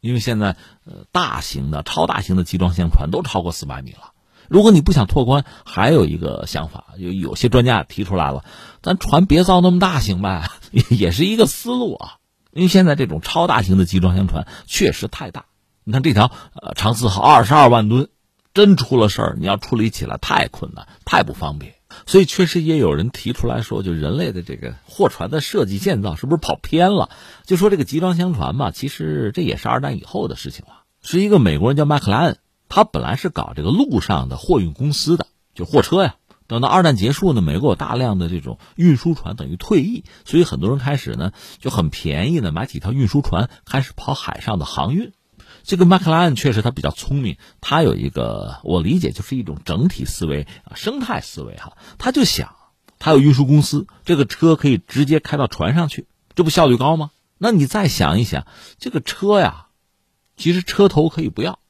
[0.00, 4.12] 因为现在呃大型的、超大型的集装箱船都超过四百米了。
[4.48, 8.44] 如果你不想拓宽，还有一个想法，有有些专家提出来了，
[8.82, 10.50] 咱船别造那么大行呗，
[10.90, 12.14] 也是一个思路啊。
[12.52, 15.46] 因为现在这种超大型的集装箱船确实太大，
[15.82, 18.08] 你看这条呃长四号二十二万吨，
[18.52, 21.74] 真出了事儿，你要处理起来太困难，太不方便。
[22.06, 27.08] 所以确实也有人提出来说，就人类的这个货船的设计建造是不是跑偏了？
[27.44, 30.82] 就说这个集装箱船吧，其实这也是二战以后的事情了。
[31.02, 32.38] 是一个美国人叫麦克莱恩，
[32.74, 36.16] 他本来是搞这个陆上的货运公司的，就货车呀。
[36.48, 45.12] 等到二战结束呢，美国有大量的这种运输船等于退役，所以很多人开始呢就很便宜的买几条运输船，开始跑海上的航运。
[45.62, 51.76] 这个麦克莱恩确实他比较聪明，他有一个我理解就是一种整体思维啊，生态思维哈。
[51.96, 52.56] 他就想，
[52.98, 57.12] 他有运输公司，这个车可以直接开到船上去，这不效率高吗？
[57.38, 58.48] 那你再想一想，
[58.80, 59.68] 这个车呀，
[60.36, 61.60] 其实车头可以不要，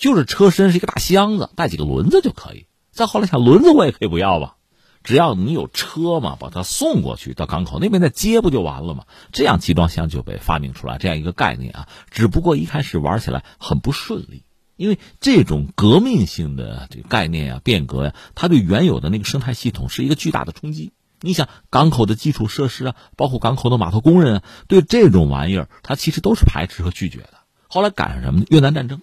[0.00, 2.66] 就是车身是一个大箱子，带几个轮子就可以。
[2.90, 4.56] 再后来想轮子我也可以不要吧，
[5.04, 9.04] 只要你有车嘛，把它送过去到港口那边再接不就完了吗？
[9.30, 11.88] 这样集装箱就被发明出来这样一个概念啊。
[12.10, 14.42] 只不过一开始玩起来很不顺利，
[14.76, 20.92] 因为这种革命性的这个概念啊、变革呀，它对原有的那个生态系统是一个巨大的冲击。
[21.20, 27.34] 你想港口的基础设施啊，包括港口的码头工人啊，对这种玩意儿，他其实都是排斥和拒绝的。
[27.68, 28.46] 后来赶上什么呢？
[28.48, 29.02] 越南战争，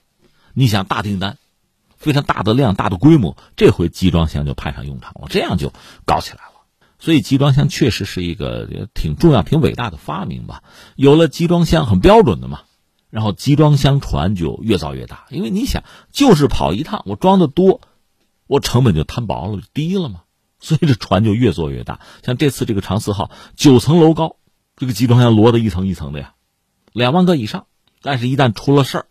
[0.57, 1.37] 你想大订单。
[1.97, 5.71] 非常大的量、大的规模，这回集装箱就派上用场了，这样就
[6.05, 6.51] 搞起来了。
[6.99, 10.63] 所以集装箱确实是一个挺重要、挺伟大的发明吧。
[10.95, 12.61] 有了集装箱，很标准的嘛，
[13.09, 15.25] 然后集装箱船就越造越大。
[15.31, 17.81] 因为你想，就是跑一趟，我装的多，
[18.45, 20.21] 我成本就摊薄了，低了嘛。
[20.59, 21.99] 所以这船就越做越大。
[22.23, 24.35] 像这次这个长四号，九层楼高，
[24.75, 26.33] 这个集装箱摞的一层一层的呀，
[26.93, 27.65] 两万个以上。
[28.03, 29.05] 但是，一旦出了事儿。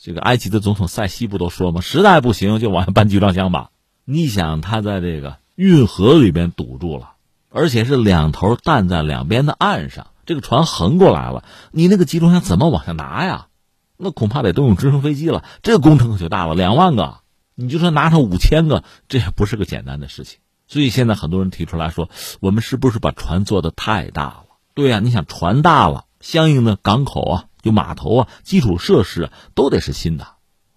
[0.00, 1.80] 这个埃及的总统塞西不都说吗？
[1.80, 3.70] 实在不行就往下搬集装箱吧。
[4.04, 7.14] 你想他在这个运河里边堵住了，
[7.50, 13.48] 而且是两头担在两边的岸上，这个船横过来了，你那个集装箱怎么往下拿呀？
[13.96, 15.42] 那恐怕得动用直升飞机了。
[15.62, 17.18] 这个工程可就大了，两万个，
[17.56, 20.38] 你就说拿上五千个，这也不是个简单的事情。
[20.68, 22.08] 所以现在很多人提出来说，
[22.38, 24.44] 我们是不是把船做的太大了？
[24.74, 27.44] 对呀，你想船大了，相应的港口啊。
[27.62, 30.26] 就码头啊，基础设施啊，都得是新的，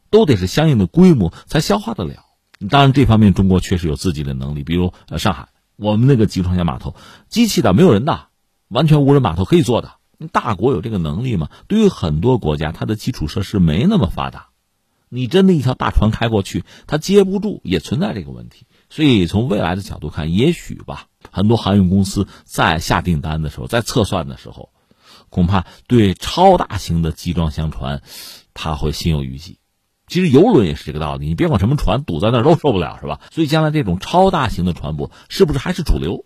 [0.09, 2.25] 都得是相应的规模才消化得了。
[2.69, 6.95] 当然，这方面中国确实有自己的能力，比如呃上海，我们那个集装箱码头，
[7.27, 8.27] 机器的没有人的，
[8.67, 9.93] 完全无人码头可以做的。
[10.31, 11.49] 大国有这个能力吗？
[11.67, 14.49] 对于很多国家，它的基础设施没那么发达，
[15.09, 18.67] 你真的一条大船开过去，它接不住，也存在这个问题。
[18.89, 24.69] 所以从未来的角度看，也许吧，很多航运公司在下订单的时候，在测算的时候。
[25.31, 28.03] 恐怕对超大型的集装箱船，
[28.53, 29.57] 他会心有余悸。
[30.07, 33.21] 其实游轮也是这个道理，你别管什么船堵在那儿都受不了，是吧？
[33.31, 36.25] 所以将来这种超大型的船舶是不是还是主流，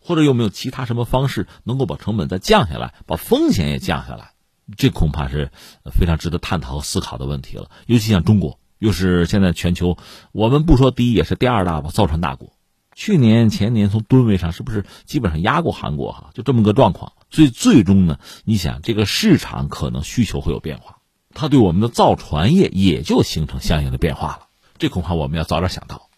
[0.00, 4.32] 或者有没有其他什么方式能够把成本再降下来，把风险也降下来？
[4.76, 5.50] 这恐怕是
[5.90, 7.70] 非常值得探讨和思考的问题了。
[7.86, 9.96] 尤其像中国，又是现在全球
[10.32, 12.51] 我们不说第一也是第二大吧造船大国。
[12.94, 16.12] 去年前年从吨位上是不是基本上压过韩国？
[16.12, 17.12] 哈，就这么个状况。
[17.30, 20.98] 最最终呢，你想这个市场可能需求会有变化，
[21.34, 24.48] 它对我们的造船业也就形成相应的变化了。
[24.78, 26.10] 这恐怕我们要早点想到。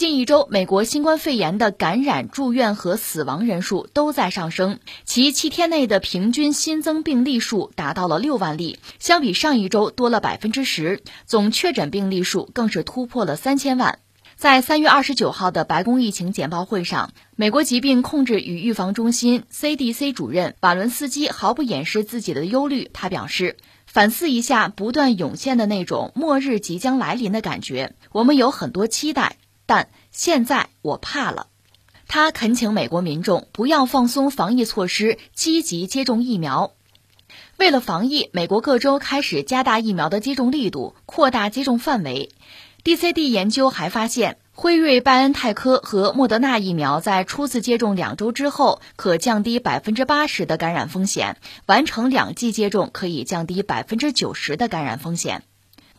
[0.00, 13.98] 近一周，美国新冠肺炎的感染、住院和死亡人数都在上升，其七天内的平均新增病例数达到了六万例，相比上一周多了百分之十，总确诊病例数更是突破了三千万。
[14.36, 23.58] 在三月二十九号的白宫疫情简报会上，美国疾病控制与预防中心 CDC 主任瓦伦斯基毫不掩饰自己的忧虑，他表示。
[23.84, 29.36] 反思一下不断涌现的那种末日即将来临的感觉，我们有很多期待，
[29.70, 31.46] 但现在我怕了。
[32.08, 36.72] 他恳请美国民众不要放松防疫措施，积极接种疫苗。
[37.56, 42.30] 为了防疫，美国各州开始加大疫苗的接种力度，扩大接种范围。
[42.82, 44.38] DCD 研究还发现。
[44.52, 55.44] 辉瑞、拜恩泰科和莫德纳疫苗在初次接种两周之后，可降低百分之八十的感染风险；完成两剂接种可以降低百分之九十的感染风险。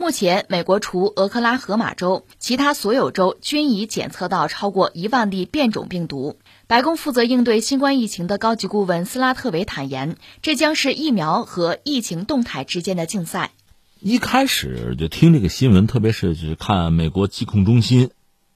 [0.01, 6.37] 目前，美国除俄克拉荷马州，其他所有州均已检测到超过一万例变种病毒。
[6.65, 13.51] 白宫负责应对新冠疫情的高级顾问斯拉特维坦言，这将是疫苗和疫情动态之间的竞赛。
[13.99, 18.09] 一开始就听这个新闻，特别是就是看美国疾控中心。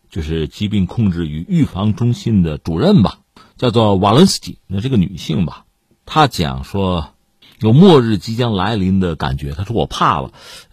[0.10, 3.20] 就是疾病控制与预防中心的主任吧，
[3.58, 5.66] 叫做瓦伦斯基，那是个女性吧。
[6.08, 7.14] 她讲说，
[7.60, 9.54] 有末日即将来临的感觉。
[9.54, 10.32] 他说我怕了。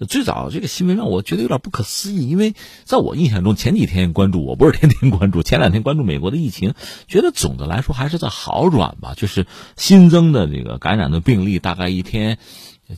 [0.08, 6.74] 最早这个新闻让我觉得有点不可思议，因为在我印象中，前几天关注我不是天天关注，前两天关注美国的疫情，
[7.08, 9.14] 觉得总的来说还是在好转吧。
[9.16, 12.38] 就是新增的这个感染的病例大概一天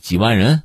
[0.01, 0.63] 几万人、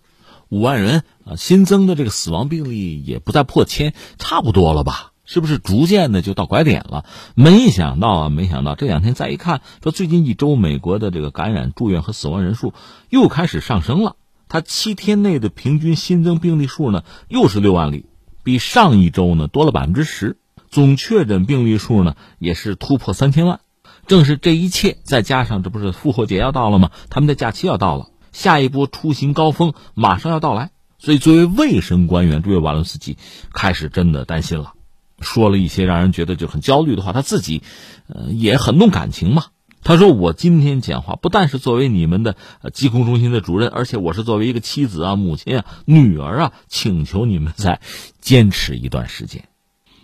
[0.49, 5.10] 五万人啊，新增的这个死亡病例也不再破千，差不多了吧。
[5.31, 7.05] 是不是逐渐的就到拐点了？
[7.37, 12.75] 没想到啊，没想到这两天再一看，说最近一周美国的这个感染、住院和死亡人数
[13.11, 14.17] 又开始上升了。
[14.49, 18.07] 它七天内的平均新增病例数呢，又是六万例，
[18.43, 20.37] 比上一周呢多了百分之十。
[20.69, 23.61] 总确诊病例数呢，也是突破三千万。
[24.09, 26.91] 正是这一切，再加上这不是复活节要到了吗？
[27.09, 30.73] 他们的假期要到了，下一波出行高峰马上要到来。
[30.99, 33.17] 所以，作为卫生官员，这位瓦伦斯基
[33.55, 34.73] 开始真的担心了。
[35.21, 37.63] 说了一些让人觉得就很焦虑的话，他自己，
[38.09, 39.47] 呃，也很动感情嘛。
[39.83, 42.37] 他说：“我今天讲话不但是作为你们的
[42.71, 47.81] 疾控中心的主任，而且我是作为一个妻子啊、母亲啊、女儿啊，请求你们再
[48.21, 49.45] 坚持一段时间。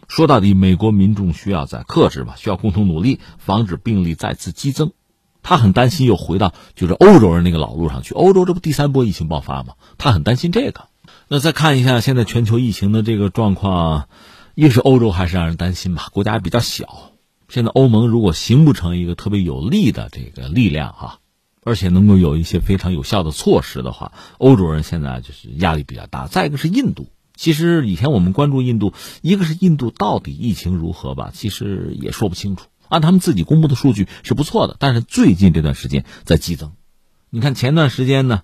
[0.08, 4.92] 说到底，美国民众需要再克制吧，需要共同努力，防止病例再次激增。
[5.42, 8.14] 他很担心又回到就是欧洲人那个老路上去。
[8.14, 9.74] 欧洲这不第三波疫情爆发吗？
[9.98, 10.88] 他很担心这个。
[11.28, 14.08] 那再看一下现在全球疫情的这个状况。”
[14.56, 17.12] 一是欧洲还是让人担心吧，国家比较小。
[17.46, 21.18] 现在欧盟如果形不成一个特别有力的这个力量哈，
[21.62, 26.26] 而且能够有一些非常有效的措施的话，欧洲人现在就是压力比较大。
[26.26, 32.68] 再一个是印度，其实以前我们关注印度，一个是印度到底疫情如何吧，其实也说不清楚。
[32.88, 36.72] 按他们自己公布的数据是不错的，但是最近这段时间在激增。
[37.28, 38.40] 你看前段时间呢，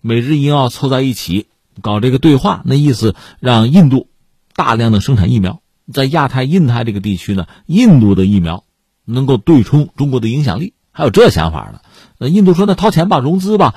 [0.00, 1.46] 美日英澳凑在一起
[1.82, 4.08] 搞这个对话，那意思让印度。
[4.54, 5.60] 大量的生产疫苗，
[5.92, 8.64] 在亚太、印太这个地区呢，印度的疫苗
[9.04, 11.80] 能够对冲中国的影响力，还有这想法呢？
[12.18, 13.74] 那印度说：“那掏钱吧，融资吧。”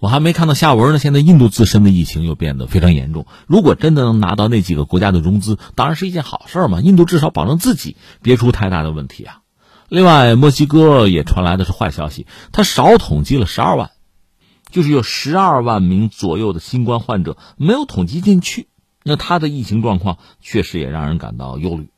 [0.00, 0.98] 我还没看到下文呢。
[0.98, 3.26] 现在印度自身的疫情又变得非常严重。
[3.46, 6.80] 如果真的能拿到那几个国家的融资，当然是一件好事嘛。
[6.80, 9.40] 印度至少保证自己别出太大的问题啊。
[9.90, 13.90] 另外，墨西哥也传来的是坏消息，他少统计了十二万，
[14.70, 18.68] 就是有十二万名左右的新冠患者没有统计进去。
[19.02, 21.88] 那他的疫情状况确实也让人感到忧虑，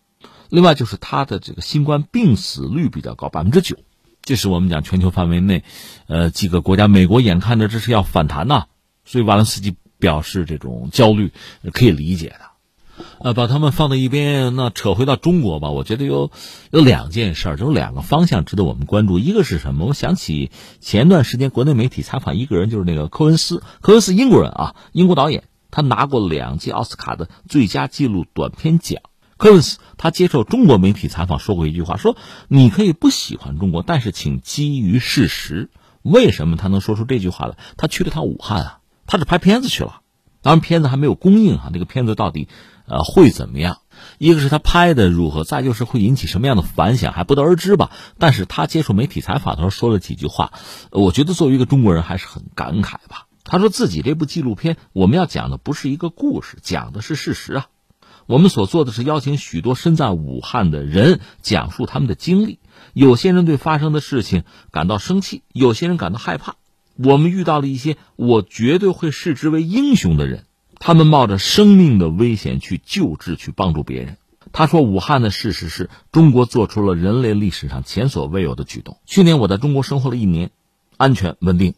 [0.51, 3.77] 另外就是他的这个新冠病死率比较高，百分之九，
[4.23, 5.65] 这是我们讲全球范围内，
[6.07, 8.67] 呃，几个国家，美国眼看着这是要反弹呐，
[9.05, 11.33] 所以瓦伦斯基表示这种焦虑
[11.73, 16.31] 可以理解的，呃，把他们放在一边，那扯回到中国吧，我觉得有
[16.71, 19.87] 有两件事儿，有两个方向值得我们关注，一个是什么？
[19.87, 25.43] 我想起前段时间国内媒体采访一个人，就是那个科恩斯，科恩斯英国人啊，英国导演。
[25.73, 29.03] 他拿过两届奥斯卡的最佳纪录短片奖。
[29.37, 35.69] 科文斯他接受中国媒体采访说过一句话：说你可以不喜欢中国，但是请基于事实。
[36.03, 37.57] 为什么他能说出这句话来？
[37.77, 40.01] 他去了趟武汉啊，他是拍片子去了。
[40.43, 42.49] 当然片子还没有公映啊，那个片子到底
[42.87, 43.79] 呃会怎么样？
[44.19, 47.91] 一个是他拍的如何，再就是会引起什么样的反响还不得而知吧。
[48.19, 50.53] 但是他接受媒体采访的时候说了几句话，
[50.91, 53.27] 我觉得作为一个中国人还是很感慨吧。
[53.45, 57.67] 他说自己这部纪录片，我们要讲的不是一个故事，讲的是事实啊。
[58.27, 62.61] 我们所做的是邀请许多身在武汉的人讲述他们的经历。
[62.95, 66.55] 有些人对发生的事情感到生气，有些人感到害怕。
[66.97, 70.45] 我们遇到了一些我绝对会视之为英雄的人，
[70.79, 74.19] 他们冒着生命的危险去救治、去帮助别人。
[74.53, 78.99] 他说：“武汉的事实是中国做出了人类历史上前所未有的举动。
[79.07, 80.51] 去年我在中国生活了一年，
[80.99, 81.75] 安全稳定，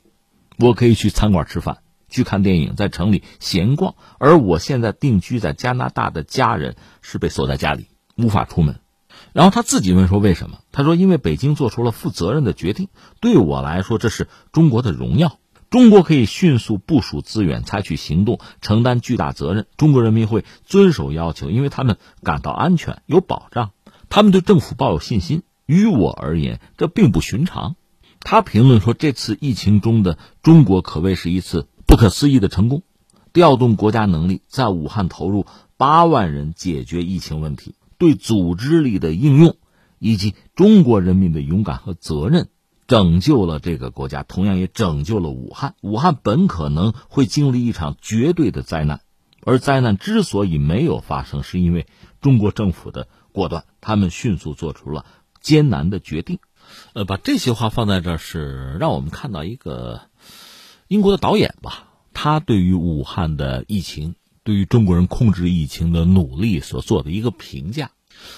[0.57, 1.79] 我可以去餐馆吃饭，
[2.09, 3.95] 去看电影，在城里闲逛。
[4.19, 8.81] 而我现在定居在加拿大的家人是被锁在家里，无法出门。”
[9.33, 12.89] 然后他自己问说：“为什么？”他说：“因为北京做出了负责任的决定，
[13.21, 15.39] 对我来说这是中国的荣耀。
[15.71, 19.67] 中国可以迅速部署资源，采取行动，承担巨大责任。
[19.77, 23.73] 中国人民会遵守要求，因为他们感到安全有保障，
[24.09, 25.43] 他们对政府抱有信心。
[25.67, 27.75] 于我而言，这并不寻常。”
[28.25, 32.83] 他评论说：“这次疫情中的中国可谓是一次不可思议的成功，
[33.33, 35.47] 调动国家能力，在武汉投入
[35.77, 39.57] 八万人解决疫情问题。”对组织力的应用，
[40.01, 42.49] 以及中国人民的勇敢和责任，
[42.89, 45.77] 拯救了这个国家，同样也拯救了武汉。
[45.81, 49.03] 武汉本可能会经历一场绝对的灾难，
[49.43, 51.87] 而灾难之所以没有发生，是因为
[52.21, 55.07] 中国政府的果断，他们迅速做出了
[55.41, 56.41] 艰难的决定。
[56.93, 60.03] 呃，把这些话放在这儿，是让我们看到一个
[60.89, 64.15] 英国的导演吧，他对于武汉的疫情。
[64.47, 67.93] 对于中国人控制疫情的努力所做的一个评价，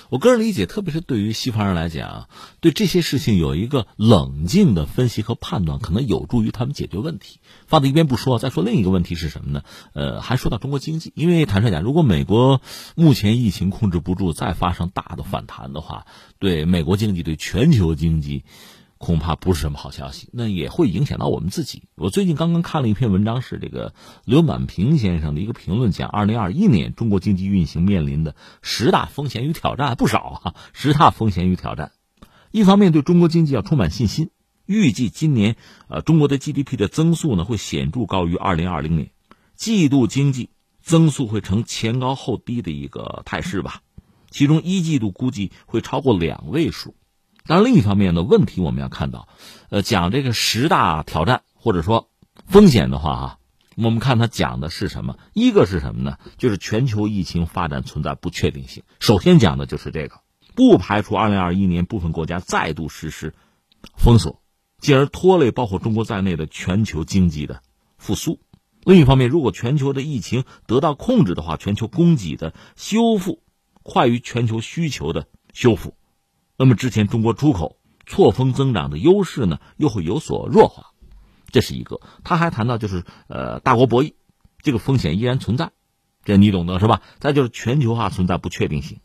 [0.09, 2.29] 我个人理解，特别是对于西方人来讲，
[2.61, 7.41] 对这些事情有一个冷静的分析和判断，可能有助于他们解决问题。
[7.67, 9.63] 放在一边不说，再说另一个问题是什么呢？
[9.93, 12.61] 呃，还说到中国经济，因为坦率讲，如果美国
[12.95, 16.07] 目前疫情控制不住，再发生大的反弹的话，
[16.39, 18.45] 对美国经济、对全球经济。
[18.99, 21.83] 恐怕不是什么好消息，那也会影响到我们自己。
[21.97, 23.93] 我最近刚刚看了一篇文章，是这个
[24.25, 30.55] 刘满平先生的一个评论，讲二零二一年中国经济运行面临的十大风险与挑战，不少啊。
[30.73, 31.93] 十大风险与挑战，
[32.53, 34.31] 一方面对中国经济要充满信心，
[34.65, 35.57] 预计今年
[35.89, 39.11] 呃中国的 GDP 的增速呢会显著高于二零二零年，
[39.55, 40.49] 季度经济
[40.81, 43.83] 增速会呈前高后低的一个态势吧，
[44.31, 46.95] 其中一季度估计会超过两位数。
[47.47, 49.29] 但另一方面呢，问题我们要看到，
[49.71, 52.11] 呃，讲这个十大挑战或者说
[52.47, 53.39] 风险的话啊，
[53.77, 55.19] 我们看它讲的是什么？
[55.33, 56.19] 一个是什么呢？
[56.39, 58.83] 就是全球疫情发展存在不确定性。
[59.01, 60.21] 首先讲的就是这个，
[60.55, 63.35] 不排除二零二一年部分国家再度实施
[63.97, 64.41] 封锁，
[64.79, 67.63] 进而拖累包括中国在内的全球经济的
[67.99, 68.41] 复苏。
[68.85, 73.43] 另一方面，如果全球的疫情得到控制的话，全球供给的修复
[73.83, 75.97] 快于全球需求的修复。
[76.57, 80.93] 那么之前中国出口错峰增长的优势呢，又会有所弱化，
[81.51, 82.01] 这是一个。
[82.25, 84.15] 他还谈到就是呃大国博弈，
[84.63, 85.73] 这个风险依然存在，
[86.25, 87.03] 这你懂得是吧？
[87.19, 89.01] 再就是全球化存在不确定性，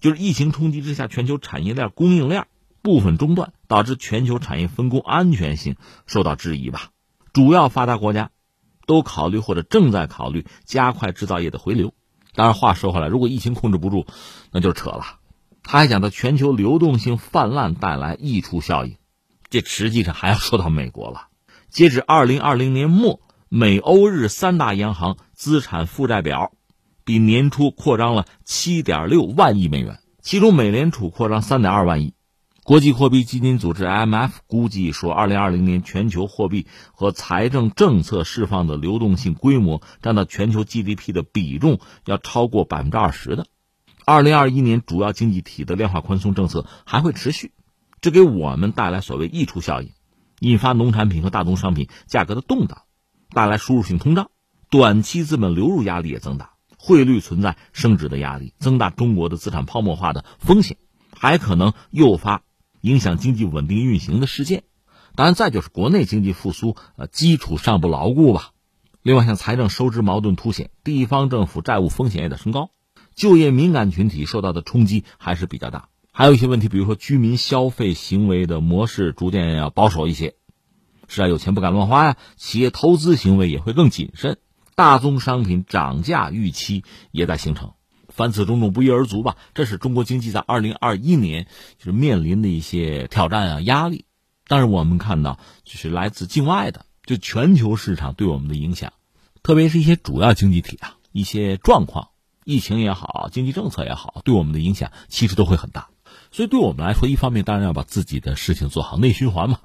[0.00, 2.46] 就是疫情冲击之下，全球产业链供应链
[2.82, 5.76] 部分中断，导致全球产业分工安全性
[6.06, 6.90] 受到质疑吧。
[7.32, 8.30] 主要发达国家
[8.86, 11.92] 都考虑或者正在考虑加快制造业的回流。
[12.34, 14.06] 当然话说回来，如果疫情控制不住，
[14.52, 15.18] 那就扯了。
[15.68, 18.98] 他还讲到全球流动性泛滥带来溢出效应，
[19.50, 21.26] 这实际上还要说到美国了。
[21.70, 26.52] 截至二零二零年末，美欧日三大央行资产负债表
[27.04, 32.14] 比年初扩张了七点六万亿美元，其中美联储扩张三点二万亿。
[32.62, 43.46] 国际货币基金组织 IMF 估计说，二零二零年全球货币和财政政策释放的流动性规模占到全球 GDP 的比重要超过百分之二十的。
[44.08, 47.50] 二零二一年主要经济体的量化宽松政策还会持续，
[48.00, 49.90] 这给我们带来所谓溢出效应，
[50.38, 52.82] 引发农产品和大宗商品价格的动荡，
[53.30, 54.30] 带来输入性通胀，
[54.70, 60.76] 短期资本流入压力也增大，汇率存在升值的压力，增大中国的资产泡沫化的风险，
[61.18, 62.42] 还可能诱发
[62.82, 64.62] 影响经济稳定运行的事件。
[65.16, 68.52] 当然，再就是国内经济复苏呃基础尚不牢固吧。
[69.02, 72.70] 另外，像财政收支矛盾凸显，地方政府债务风险也在升高。
[73.16, 80.34] 就业敏感群体受到的冲击还是比较大，还有一些问题，比如说居民消费行为的模式逐渐要保守一些，
[81.08, 84.36] 是啊，有钱不敢乱花呀，企业投资行为也会更谨慎，
[84.74, 87.72] 大宗商品涨价预期也在形成，
[88.10, 91.46] 凡此种种不一而足吧，这是中国经济在二零二一年
[91.78, 94.04] 就是面临的一些挑战啊压力，
[94.46, 98.92] 但是我们看到就是来自境外的，就全球市场对我们的影响，
[99.42, 102.10] 特别是一些主要经济体啊一些状况。
[102.46, 105.88] 疫情也好，经济政策也好，对我们的影响其实都会很大。
[106.30, 109.56] 所以对我们来说，一方面当然要把自己的事情做好内循环嘛；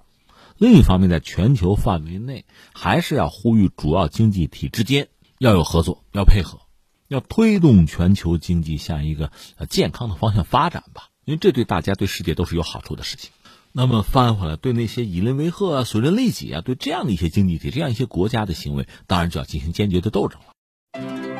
[0.57, 6.61] 另一方面，在全球范围内，还是要呼吁主要经济体之间要有合作，要配合，
[7.07, 9.31] 要推动全球经济向一个
[9.69, 11.09] 健康的方向发展吧。
[11.23, 13.29] 因为这对大家、对世界都是有好处的事情。
[13.73, 21.30] 那么翻回来，对那些以邻为壑啊、损人利己啊，对这样的一些经济体、这样一些国家的行为，当然就要进行坚决的斗争了。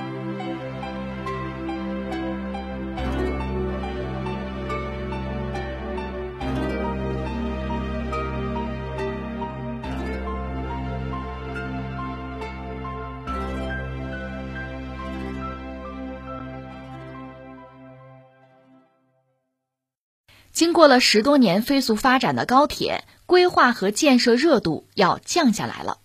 [20.62, 25.98] 经过了十多年飞速发展的高铁规划和建设热度要降下来了。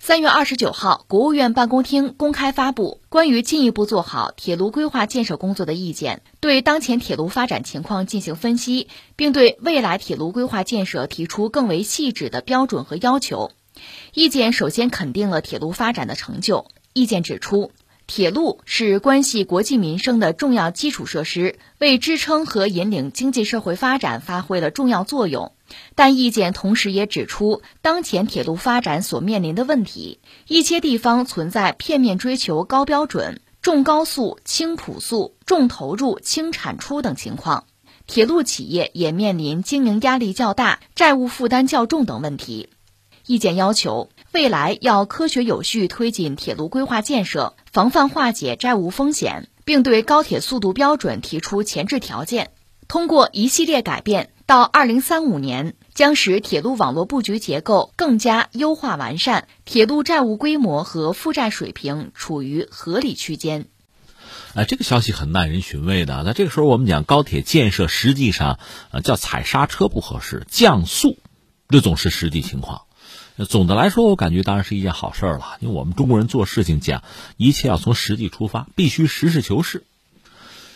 [0.00, 13.52] 三月二十九号，国务院办公厅公开发布关于进一步做好铁路规划建设工作的意见，对当前铁路发展情况进行分析，并对未来铁路规划建设提出更为细致的标准和要求。
[14.12, 16.66] 意见首先肯定了铁路发展的成就。
[16.92, 17.70] 意见指出，
[18.06, 25.52] 铁路是关系国计民生的重要基础设施，为支撑和引领经济社会发展发挥了重要作用。
[25.96, 37.64] 但意见同时也指出，当前铁路发展所面临的问题，一些地方存在片面追求高标准、重高速轻朴素、重投入轻产出等情况；
[38.06, 42.68] 铁路企业也面临经营压力较大、债务负担较重等问题。
[43.26, 52.50] 意见要求，未来要科学有序推进铁路规划建设，防范化解债务风险，并对高铁速度标准提出前置条件。
[52.86, 63.66] 通过一系列改变，到二零三五年，将使铁路网络布局结构更加优化完善，铁路债务规模和负债水平处于合理区间。
[64.54, 66.22] 哎，这个消息很耐人寻味的。
[66.24, 68.58] 那这个时候，我们讲高铁建设，实际上
[68.90, 71.18] 呃叫踩刹车不合适，降速
[71.68, 72.85] 这总是实际情况。
[73.44, 77.04] 总的来说，我感觉当然是一件好事了，因为我们中国人做事情讲
[77.36, 79.84] 一切要从实际出发，必须实事求是。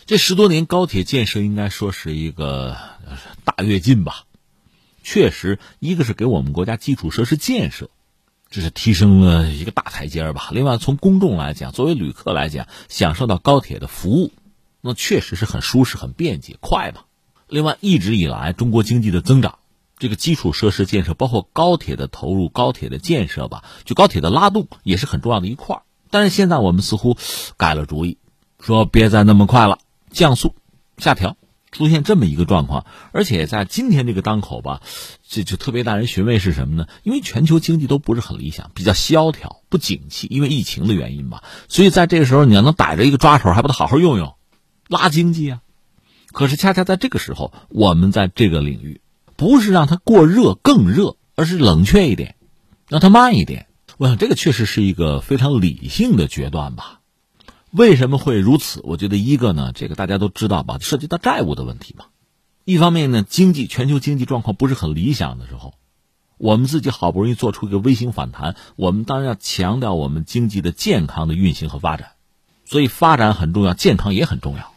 [0.04, 2.76] 这十多年高铁建设应该说是一个
[3.44, 4.24] 大跃进吧，
[5.02, 7.88] 确实，一个是给我们国家基础设施建设，
[8.50, 10.50] 这是提升了一个大台阶吧。
[10.52, 14.32] 另外，从公众来讲，作为旅客来讲，享受到高铁的服务，
[14.80, 17.06] 那确实是很舒适、很便捷、快吧。
[17.48, 19.59] 另外，一直以来中国经济的增长。
[20.00, 25.82] 这个基础设施建设，包括高铁的投入、高铁的建设吧，就高铁的拉动也是很重要的一块。
[26.10, 27.16] 但是现在我们似乎
[27.58, 28.16] 改了主意，
[28.58, 29.78] 说别再那么快了，
[30.10, 30.56] 降速、
[30.96, 31.36] 下调，
[31.70, 32.86] 出现这么一个状况。
[33.12, 34.80] 而且在今天这个当口吧，
[35.28, 36.88] 这就特别耐人寻味是什么呢？
[37.02, 41.44] 因为全球经济都不是很理想，比较萧条、不景气，因为疫情的原因吧。
[41.68, 44.34] 所以在这个时候，你要能逮着一个抓手，还不得好好用用，
[44.88, 45.60] 拉经济啊？
[46.32, 49.02] 可是恰恰在这个时候，我们在这个领域。
[49.40, 52.34] 不是让它过热更热，而是冷却一点，
[52.88, 53.68] 让它慢一点。
[53.96, 57.00] 我想这个确实是一个非常理性的决断吧。
[57.70, 58.82] 为什么会如此？
[58.84, 62.04] 我觉得一个呢，这个大家都知道吧，涉及到债务的问题嘛。
[62.66, 65.72] 一方面呢，经济全球经济状况不是很理想的时候，
[66.36, 72.10] 我们自己好不容易做出一个微型反弹，我们当然要强调我们经济的健康的运行和发展。
[72.66, 74.69] 所以发展很重要，健康也很重要。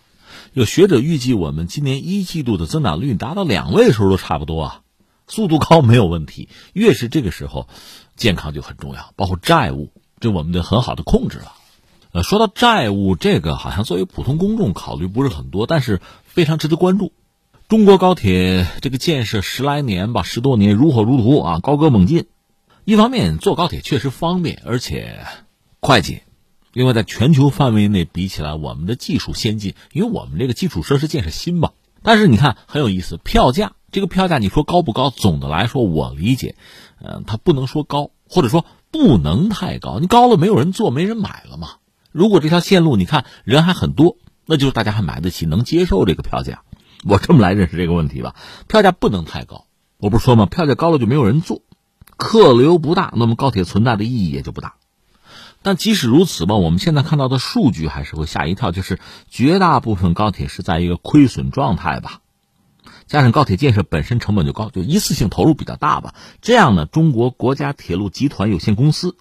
[0.53, 4.81] 有学者预计，我们今年一季度的增长率达到两位数都差不多啊，
[5.27, 6.47] 速度高没有问题。
[6.73, 7.67] 越是这个时候，
[8.15, 11.53] 健康就很重要，包括债务，这我们得很好的控制了。
[12.11, 17.13] 呃，说到债务，这个好像作为普通公众考虑不是很多，但是非常值得关注。
[17.67, 22.27] 中国高铁这个建设十来年吧，十多年如火如荼啊，高歌猛进。
[22.85, 25.25] 一方面坐高铁确实方便，而且
[25.79, 26.22] 快捷。
[26.73, 31.73] 另外，在全球范围内比起来，我们的技术先进，因为我们这个基础设施建设新吧。
[32.01, 35.11] 但是你看很有意思，票价这个票价你说高不高？
[35.11, 36.55] 总的来说，我理解，
[36.99, 39.99] 嗯，它不能说高，或者说不能太高。
[39.99, 41.75] 你高了，没有人坐，没人买了嘛。
[42.11, 44.17] 如果这条线路你看人还很多，
[44.47, 46.63] 那就是大家还买得起，能接受这个票价。
[47.05, 48.35] 我这么来认识这个问题吧，
[48.67, 49.65] 票价不能太高。
[49.97, 51.61] 我不是说嘛，票价高了就没有人坐，
[52.17, 54.73] 客流不大，那么高铁存在的意义也就不大。
[55.63, 58.99] 但即使如此吧，我们现在看到的数据还是会吓一跳，就是
[59.29, 62.19] 绝大部分高铁是在一个亏损状态吧，
[63.07, 66.13] 加上高铁建设本身成本就高，就一次性投入比较大吧。
[66.41, 69.15] 这样呢，中国国家铁路集团有限公司，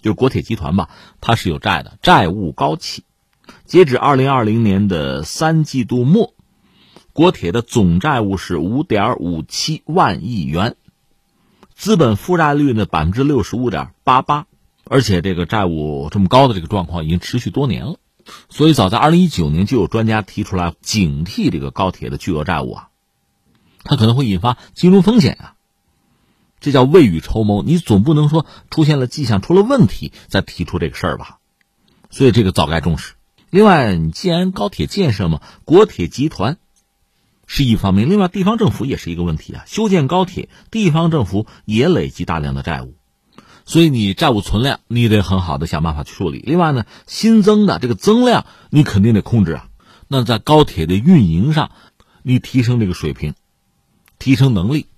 [0.00, 3.04] 就是国铁集团吧，它是有债的，债务高企。
[3.64, 6.34] 截止二零二零年的三季度末，
[7.14, 10.76] 国铁的总债务是五点五七万亿元，
[11.74, 14.46] 资本负债率呢百分之六十五点八八。
[14.84, 17.96] 而且这个债务这么高的这个状况已经持续多年了，
[18.48, 22.88] 所以早在二零一九年就有专家提出来警惕这个高铁的巨额债务啊，
[23.84, 25.54] 它可能会引发金融风险啊，
[26.60, 27.62] 这叫未雨绸缪。
[27.62, 31.38] 你总不能说出现了迹象、出了问题再提出这个事儿吧？
[32.10, 33.14] 所以这个早该重视。
[33.50, 36.58] 另外，既然高铁建设嘛，国铁集团
[37.46, 39.64] 是一方面，另外地方政府也是一个问题啊。
[39.66, 42.94] 修建高铁，地方政府也累积大量的债务。
[43.72, 46.44] 所以你债务存量，你得很好的想办法去处理。
[46.46, 49.68] 另外呢，新增的这个增量，你肯定得控制啊。
[50.08, 51.70] 那在高铁的运营上，
[52.22, 53.32] 你提升这个水平，
[54.18, 54.88] 提升能力。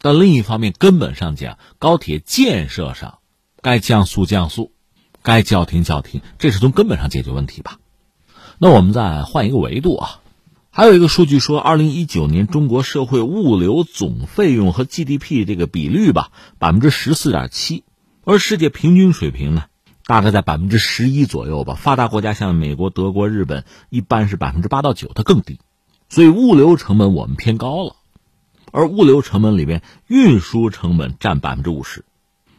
[0.00, 3.18] 但另一方面，根本上讲，高铁建设上，
[3.60, 4.70] 该降速降速，
[5.22, 7.80] 该叫停叫停，这是从根本上解决问题吧。
[8.58, 10.20] 那我们再换一个维度啊，
[10.70, 17.84] 还有一个数据说，二零一九年中国社会物流总费用和 GDP 这个比率吧，百分之十四点七，
[18.24, 19.64] 而世界平均水平呢，
[20.06, 21.74] 大概在百分之十一左右吧。
[21.74, 25.58] 发达国家像美国、德国、日本，一般是百分之八到九，它更低。
[26.08, 27.96] 所以物流成本我们偏高了，
[28.70, 32.04] 而物流成本里边，运输成本占百分之五十。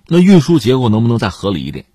[0.08, 1.86] 那运输结构能不能再合理一点？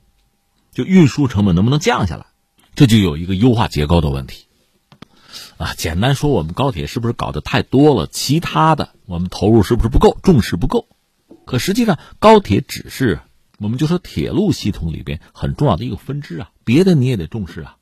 [0.72, 2.26] 就运输成本能不能降下来？
[2.74, 4.46] 这就有一个优化结构的问题。
[5.56, 8.08] 啊，简单说，我们高铁是不是搞得太多了？
[8.08, 10.88] 其他的我们投入是不是不够，重视不够？
[11.46, 13.20] 可实际上，高铁只是
[13.58, 17.76] 我们就说铁路系统里边很重要的一个分支啊，别的你也得重视啊。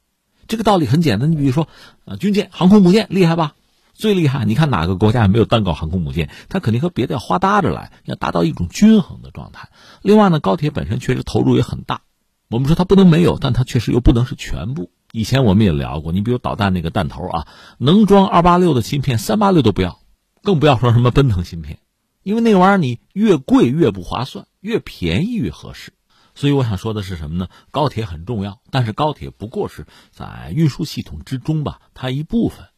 [0.48, 1.66] 这个道理很简单，你比如说，
[2.04, 3.54] 啊，军舰、航空母舰厉害吧？
[3.94, 6.28] 最厉害，你看哪个国家没有单搞航空母舰？
[6.50, 9.70] 它肯定和别的要花搭着来，要达到一种均衡的状态。
[10.02, 12.02] 另外呢，高铁本身确实投入也很大，
[12.48, 14.90] 我们说它不能没有，但它确实又不能是全部。
[15.12, 17.46] 以前我们也聊过，你比如导弹那个弹头啊，
[17.76, 20.00] 能装二八六的芯片，三八六都不要，
[20.42, 21.80] 更不要说什么奔腾芯片，
[22.22, 25.92] 因为那玩意儿你越贵越不划算，越便宜越合适。
[26.34, 27.48] 所以我想说的是什么呢？
[27.70, 32.68] 高铁很重要，但是高铁不过是在运输系统之中吧，它一部分，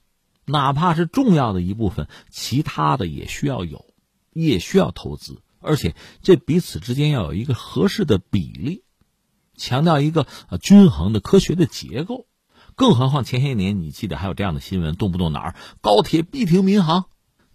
[0.45, 3.85] 哪怕是重要的一部分，其他的也需要有，
[4.32, 8.82] 也需要投资，而且这彼此之间要有一个合适的比例。
[9.57, 12.27] 强调一个呃均衡的科学的结构，
[12.75, 17.07] 更何况前些年你记得还有这样的新闻，动不动哪儿高铁必停民航，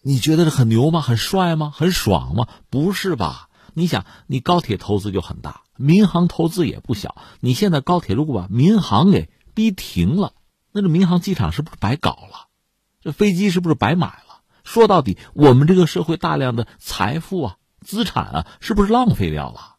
[0.02, 1.02] 你觉得这很牛吗？
[1.02, 1.72] 很帅吗？
[1.76, 2.47] 很爽吗？
[2.70, 3.50] 不是吧？
[3.74, 7.16] 你想，你高铁投资就很大，民航投资也不小。
[7.39, 10.34] 你现在高铁如果把民航给逼停了，
[10.72, 12.47] 那这民航机场是不是白搞了？
[13.02, 14.41] 这飞机是不是白买了？
[14.64, 19.76] 说到底，我们这个社会大量的财富啊、资产啊，是不是浪费掉了？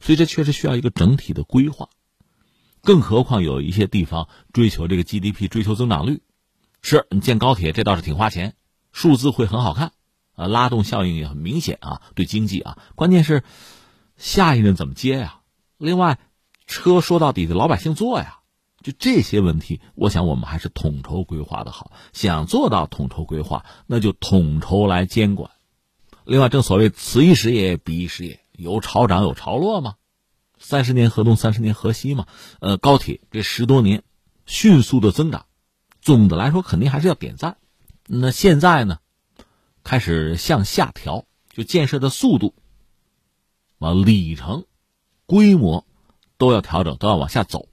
[0.00, 1.88] 所以这确实需要一个整体的规划，
[2.82, 6.22] 更何况有一些地方追求这个 GDP，追求增长率，
[6.82, 8.54] 是你建高铁这倒是挺花钱，
[8.92, 9.92] 数字会很好看，
[10.34, 13.42] 啊，拉动效应也很明显啊，对经济啊，关键是
[14.16, 15.40] 下一任怎么接呀？
[15.76, 16.18] 另外，
[16.66, 18.38] 车说到底的老百姓坐呀，
[18.82, 21.92] 就这些问题，我想我们还是统筹规划的好。
[22.12, 25.50] 想做到统筹规划，那就统筹来监管。
[26.24, 28.40] 另外，正所谓此一时也，彼一时也。
[28.58, 29.94] 有潮涨有潮落吗？
[30.58, 32.26] 三十年河东，三十年河西嘛。
[32.60, 34.02] 呃，高铁这十多年
[34.46, 35.46] 迅速的增长，
[36.00, 37.56] 总的来说肯定还是要点赞。
[38.04, 38.98] 那现在呢，
[39.84, 42.52] 开始向下调，就建设的速度、
[43.78, 44.64] 啊里程、
[45.26, 45.86] 规模
[46.36, 47.68] 都要调整，都要往下走。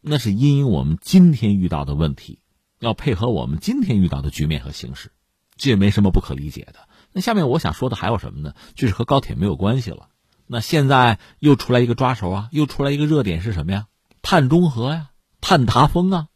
[0.00, 2.38] 那是因应我们今天遇到的问题，
[2.78, 5.10] 要配合我们今天遇到的局面和形势，
[5.56, 6.88] 这也没什么不可理解的。
[7.10, 8.54] 那下面我想说的还有什么呢？
[8.76, 10.09] 就是和高铁没有关系了。
[10.52, 13.86] 那现在又出来一个抓手啊，又出来一个热点是什么呀？
[14.20, 16.26] 碳中和呀，碳达峰啊，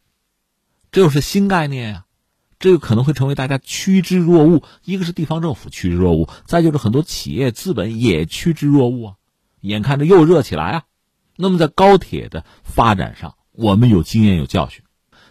[0.89, 2.05] 这又是新概念呀，
[2.57, 4.63] 这个可能会成为大家趋之若鹜。
[4.85, 9.15] 一个是地方政府趋之若鹜，再就是很多企业资本也趋之若鹜啊，
[9.59, 10.83] 眼看着又热起来啊。
[11.35, 14.81] 那么在高铁的发展上，我们有经验有教训。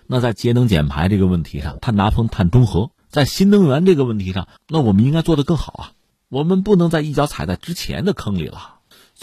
[0.07, 5.93] 那在节能减排这个问题上，碳达峰、碳中和，在新能源这个问题上，那我们应该做得更好啊。
[6.29, 8.74] 我们不能再一脚踩在之前的坑里了。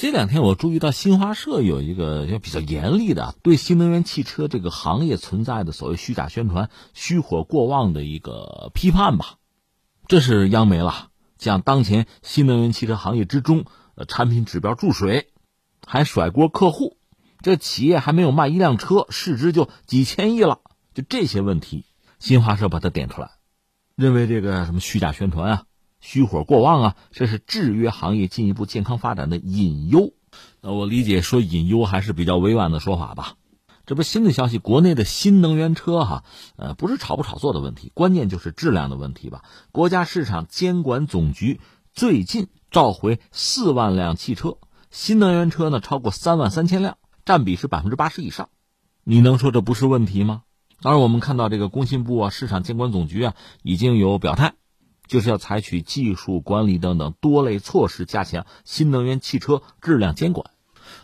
[0.01, 9.35] 这两天我注意到新华社有一个比较严厉的对新能源汽车这个行业存在的所谓虚假宣传、虚火过旺的一个批判吧。
[10.07, 13.65] 这是央媒了，讲当前新能源汽车行业之中，
[14.07, 15.27] 产品指标注水，
[15.85, 16.97] 还甩锅客户，
[17.43, 20.61] 这企业还没有卖一辆车，市值就几千亿了。
[20.95, 21.85] 就这些问题，
[22.17, 23.29] 新华社把它点出来，
[23.95, 25.63] 认为这个什么虚假宣传啊。
[26.01, 30.13] 虚火过旺啊，这是制约行业进一步健康发展的隐忧。
[30.59, 33.35] 那我理解说隐忧还是比较委婉的说法吧。
[33.85, 36.23] 这不新的消息，国内的新能源车哈，
[36.55, 39.43] 呃，不是炒不炒作的问题，关键就是质量的问题吧。
[39.71, 41.59] 国家市场监管总局
[41.93, 44.57] 最近召回四万辆汽车，
[44.91, 48.49] 新能源车呢超过三万三千辆，占比是百分之八十以上。
[49.03, 50.43] 你能说这不是问题吗？
[50.81, 54.53] 当然，我们看到这个工信部啊、市场监管总局啊已经有表态。
[55.11, 60.51] 就是要采取技术管理等等多类措施，加强新能源汽车质量监管。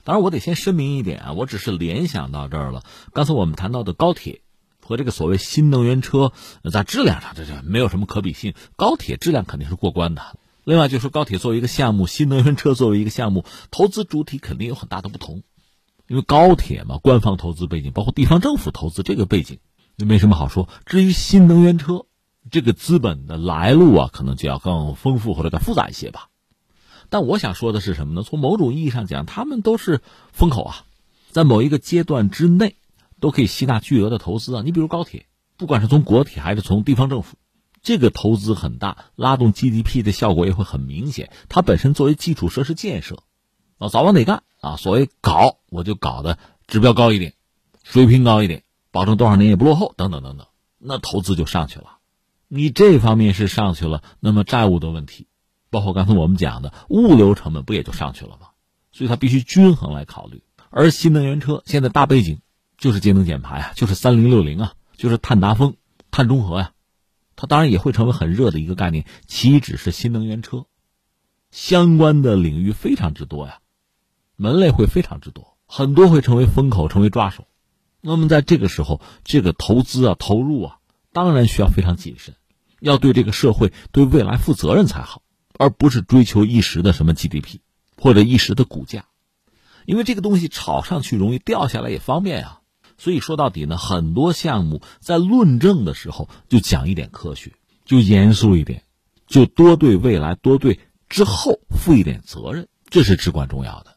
[0.06, 2.84] 当然，我得先声明一点啊，我只是联想到这儿了。
[3.12, 4.40] 刚才我们谈到的高铁
[4.80, 6.32] 和这个所谓新能源车，
[6.72, 10.22] 在质量上这这没有什么可比性，高铁质量肯定是过关的。
[10.64, 15.44] 另外，就说高铁作为一个项目，新能源车作为一个项目，投资主体肯定有很大的不同。
[16.08, 19.60] 因为高铁嘛，官方投资背景，包括地方政府投资这个背景，
[19.98, 20.70] 就没什么好说。
[20.86, 22.06] 至于新能源车，
[22.52, 26.30] 这个资本的来路啊，可能就要更丰富或者更复杂一些吧。
[27.10, 28.24] 但我想说的是什么呢？
[28.24, 30.02] 从某种意义上讲，他们都是
[30.34, 30.86] 风口啊，
[31.32, 32.76] 在某一个阶段之内，
[33.20, 34.62] 都可以吸纳巨额的投资啊。
[34.66, 35.26] 你比如高铁，
[35.56, 37.38] 不管是从国体还是从地方政府，
[37.82, 41.32] 这个投资很大，拉动 GDP 的效果也会很明显。
[41.48, 43.24] 它本身作为基础设施建设，
[43.78, 44.76] 啊，早晚得干啊。
[44.76, 46.38] 所谓搞，我就搞的
[46.68, 47.34] 指标高一点，
[47.84, 51.97] 水平高一点，保证多少年也不落后，等等等等，那投资就上去了。
[52.48, 55.28] 你这方面是上去了，那么债务的问题，
[55.70, 58.48] 包括刚才我们讲的物流成本，不也就上去了吗？
[58.92, 60.44] 所以它必须均衡来考虑。
[60.70, 62.42] 而新能源车现在大背景
[62.78, 65.76] 就是节能减排啊，就是三零六零啊，就是碳达峰、
[66.10, 66.72] 碳中和呀。
[67.36, 70.66] 它当然也会成为很热的一个概念，岂止是新能源车，
[71.52, 73.60] 相关的领域非常之多呀，
[74.36, 77.48] 门类会非常之多，很多会成为风口，成为抓手。
[78.02, 80.77] 那么在这个时候，这个投资啊、投入啊，
[81.18, 82.36] 当然需要非常谨慎，
[82.80, 85.24] 要对这个社会、对未来负责任才好，
[85.58, 87.58] 而不是追求一时的什么 GDP
[88.00, 89.06] 或者一时的股价。
[89.88, 92.62] 因为这个东西炒上去容易，掉下来也方便啊。
[93.00, 97.54] 所以说到底呢，很多项目在论证的时候就讲一点科学，
[97.84, 98.84] 就严肃一点，
[99.26, 103.97] 就多对未来、多对之后负一点责任，这是至关重要的。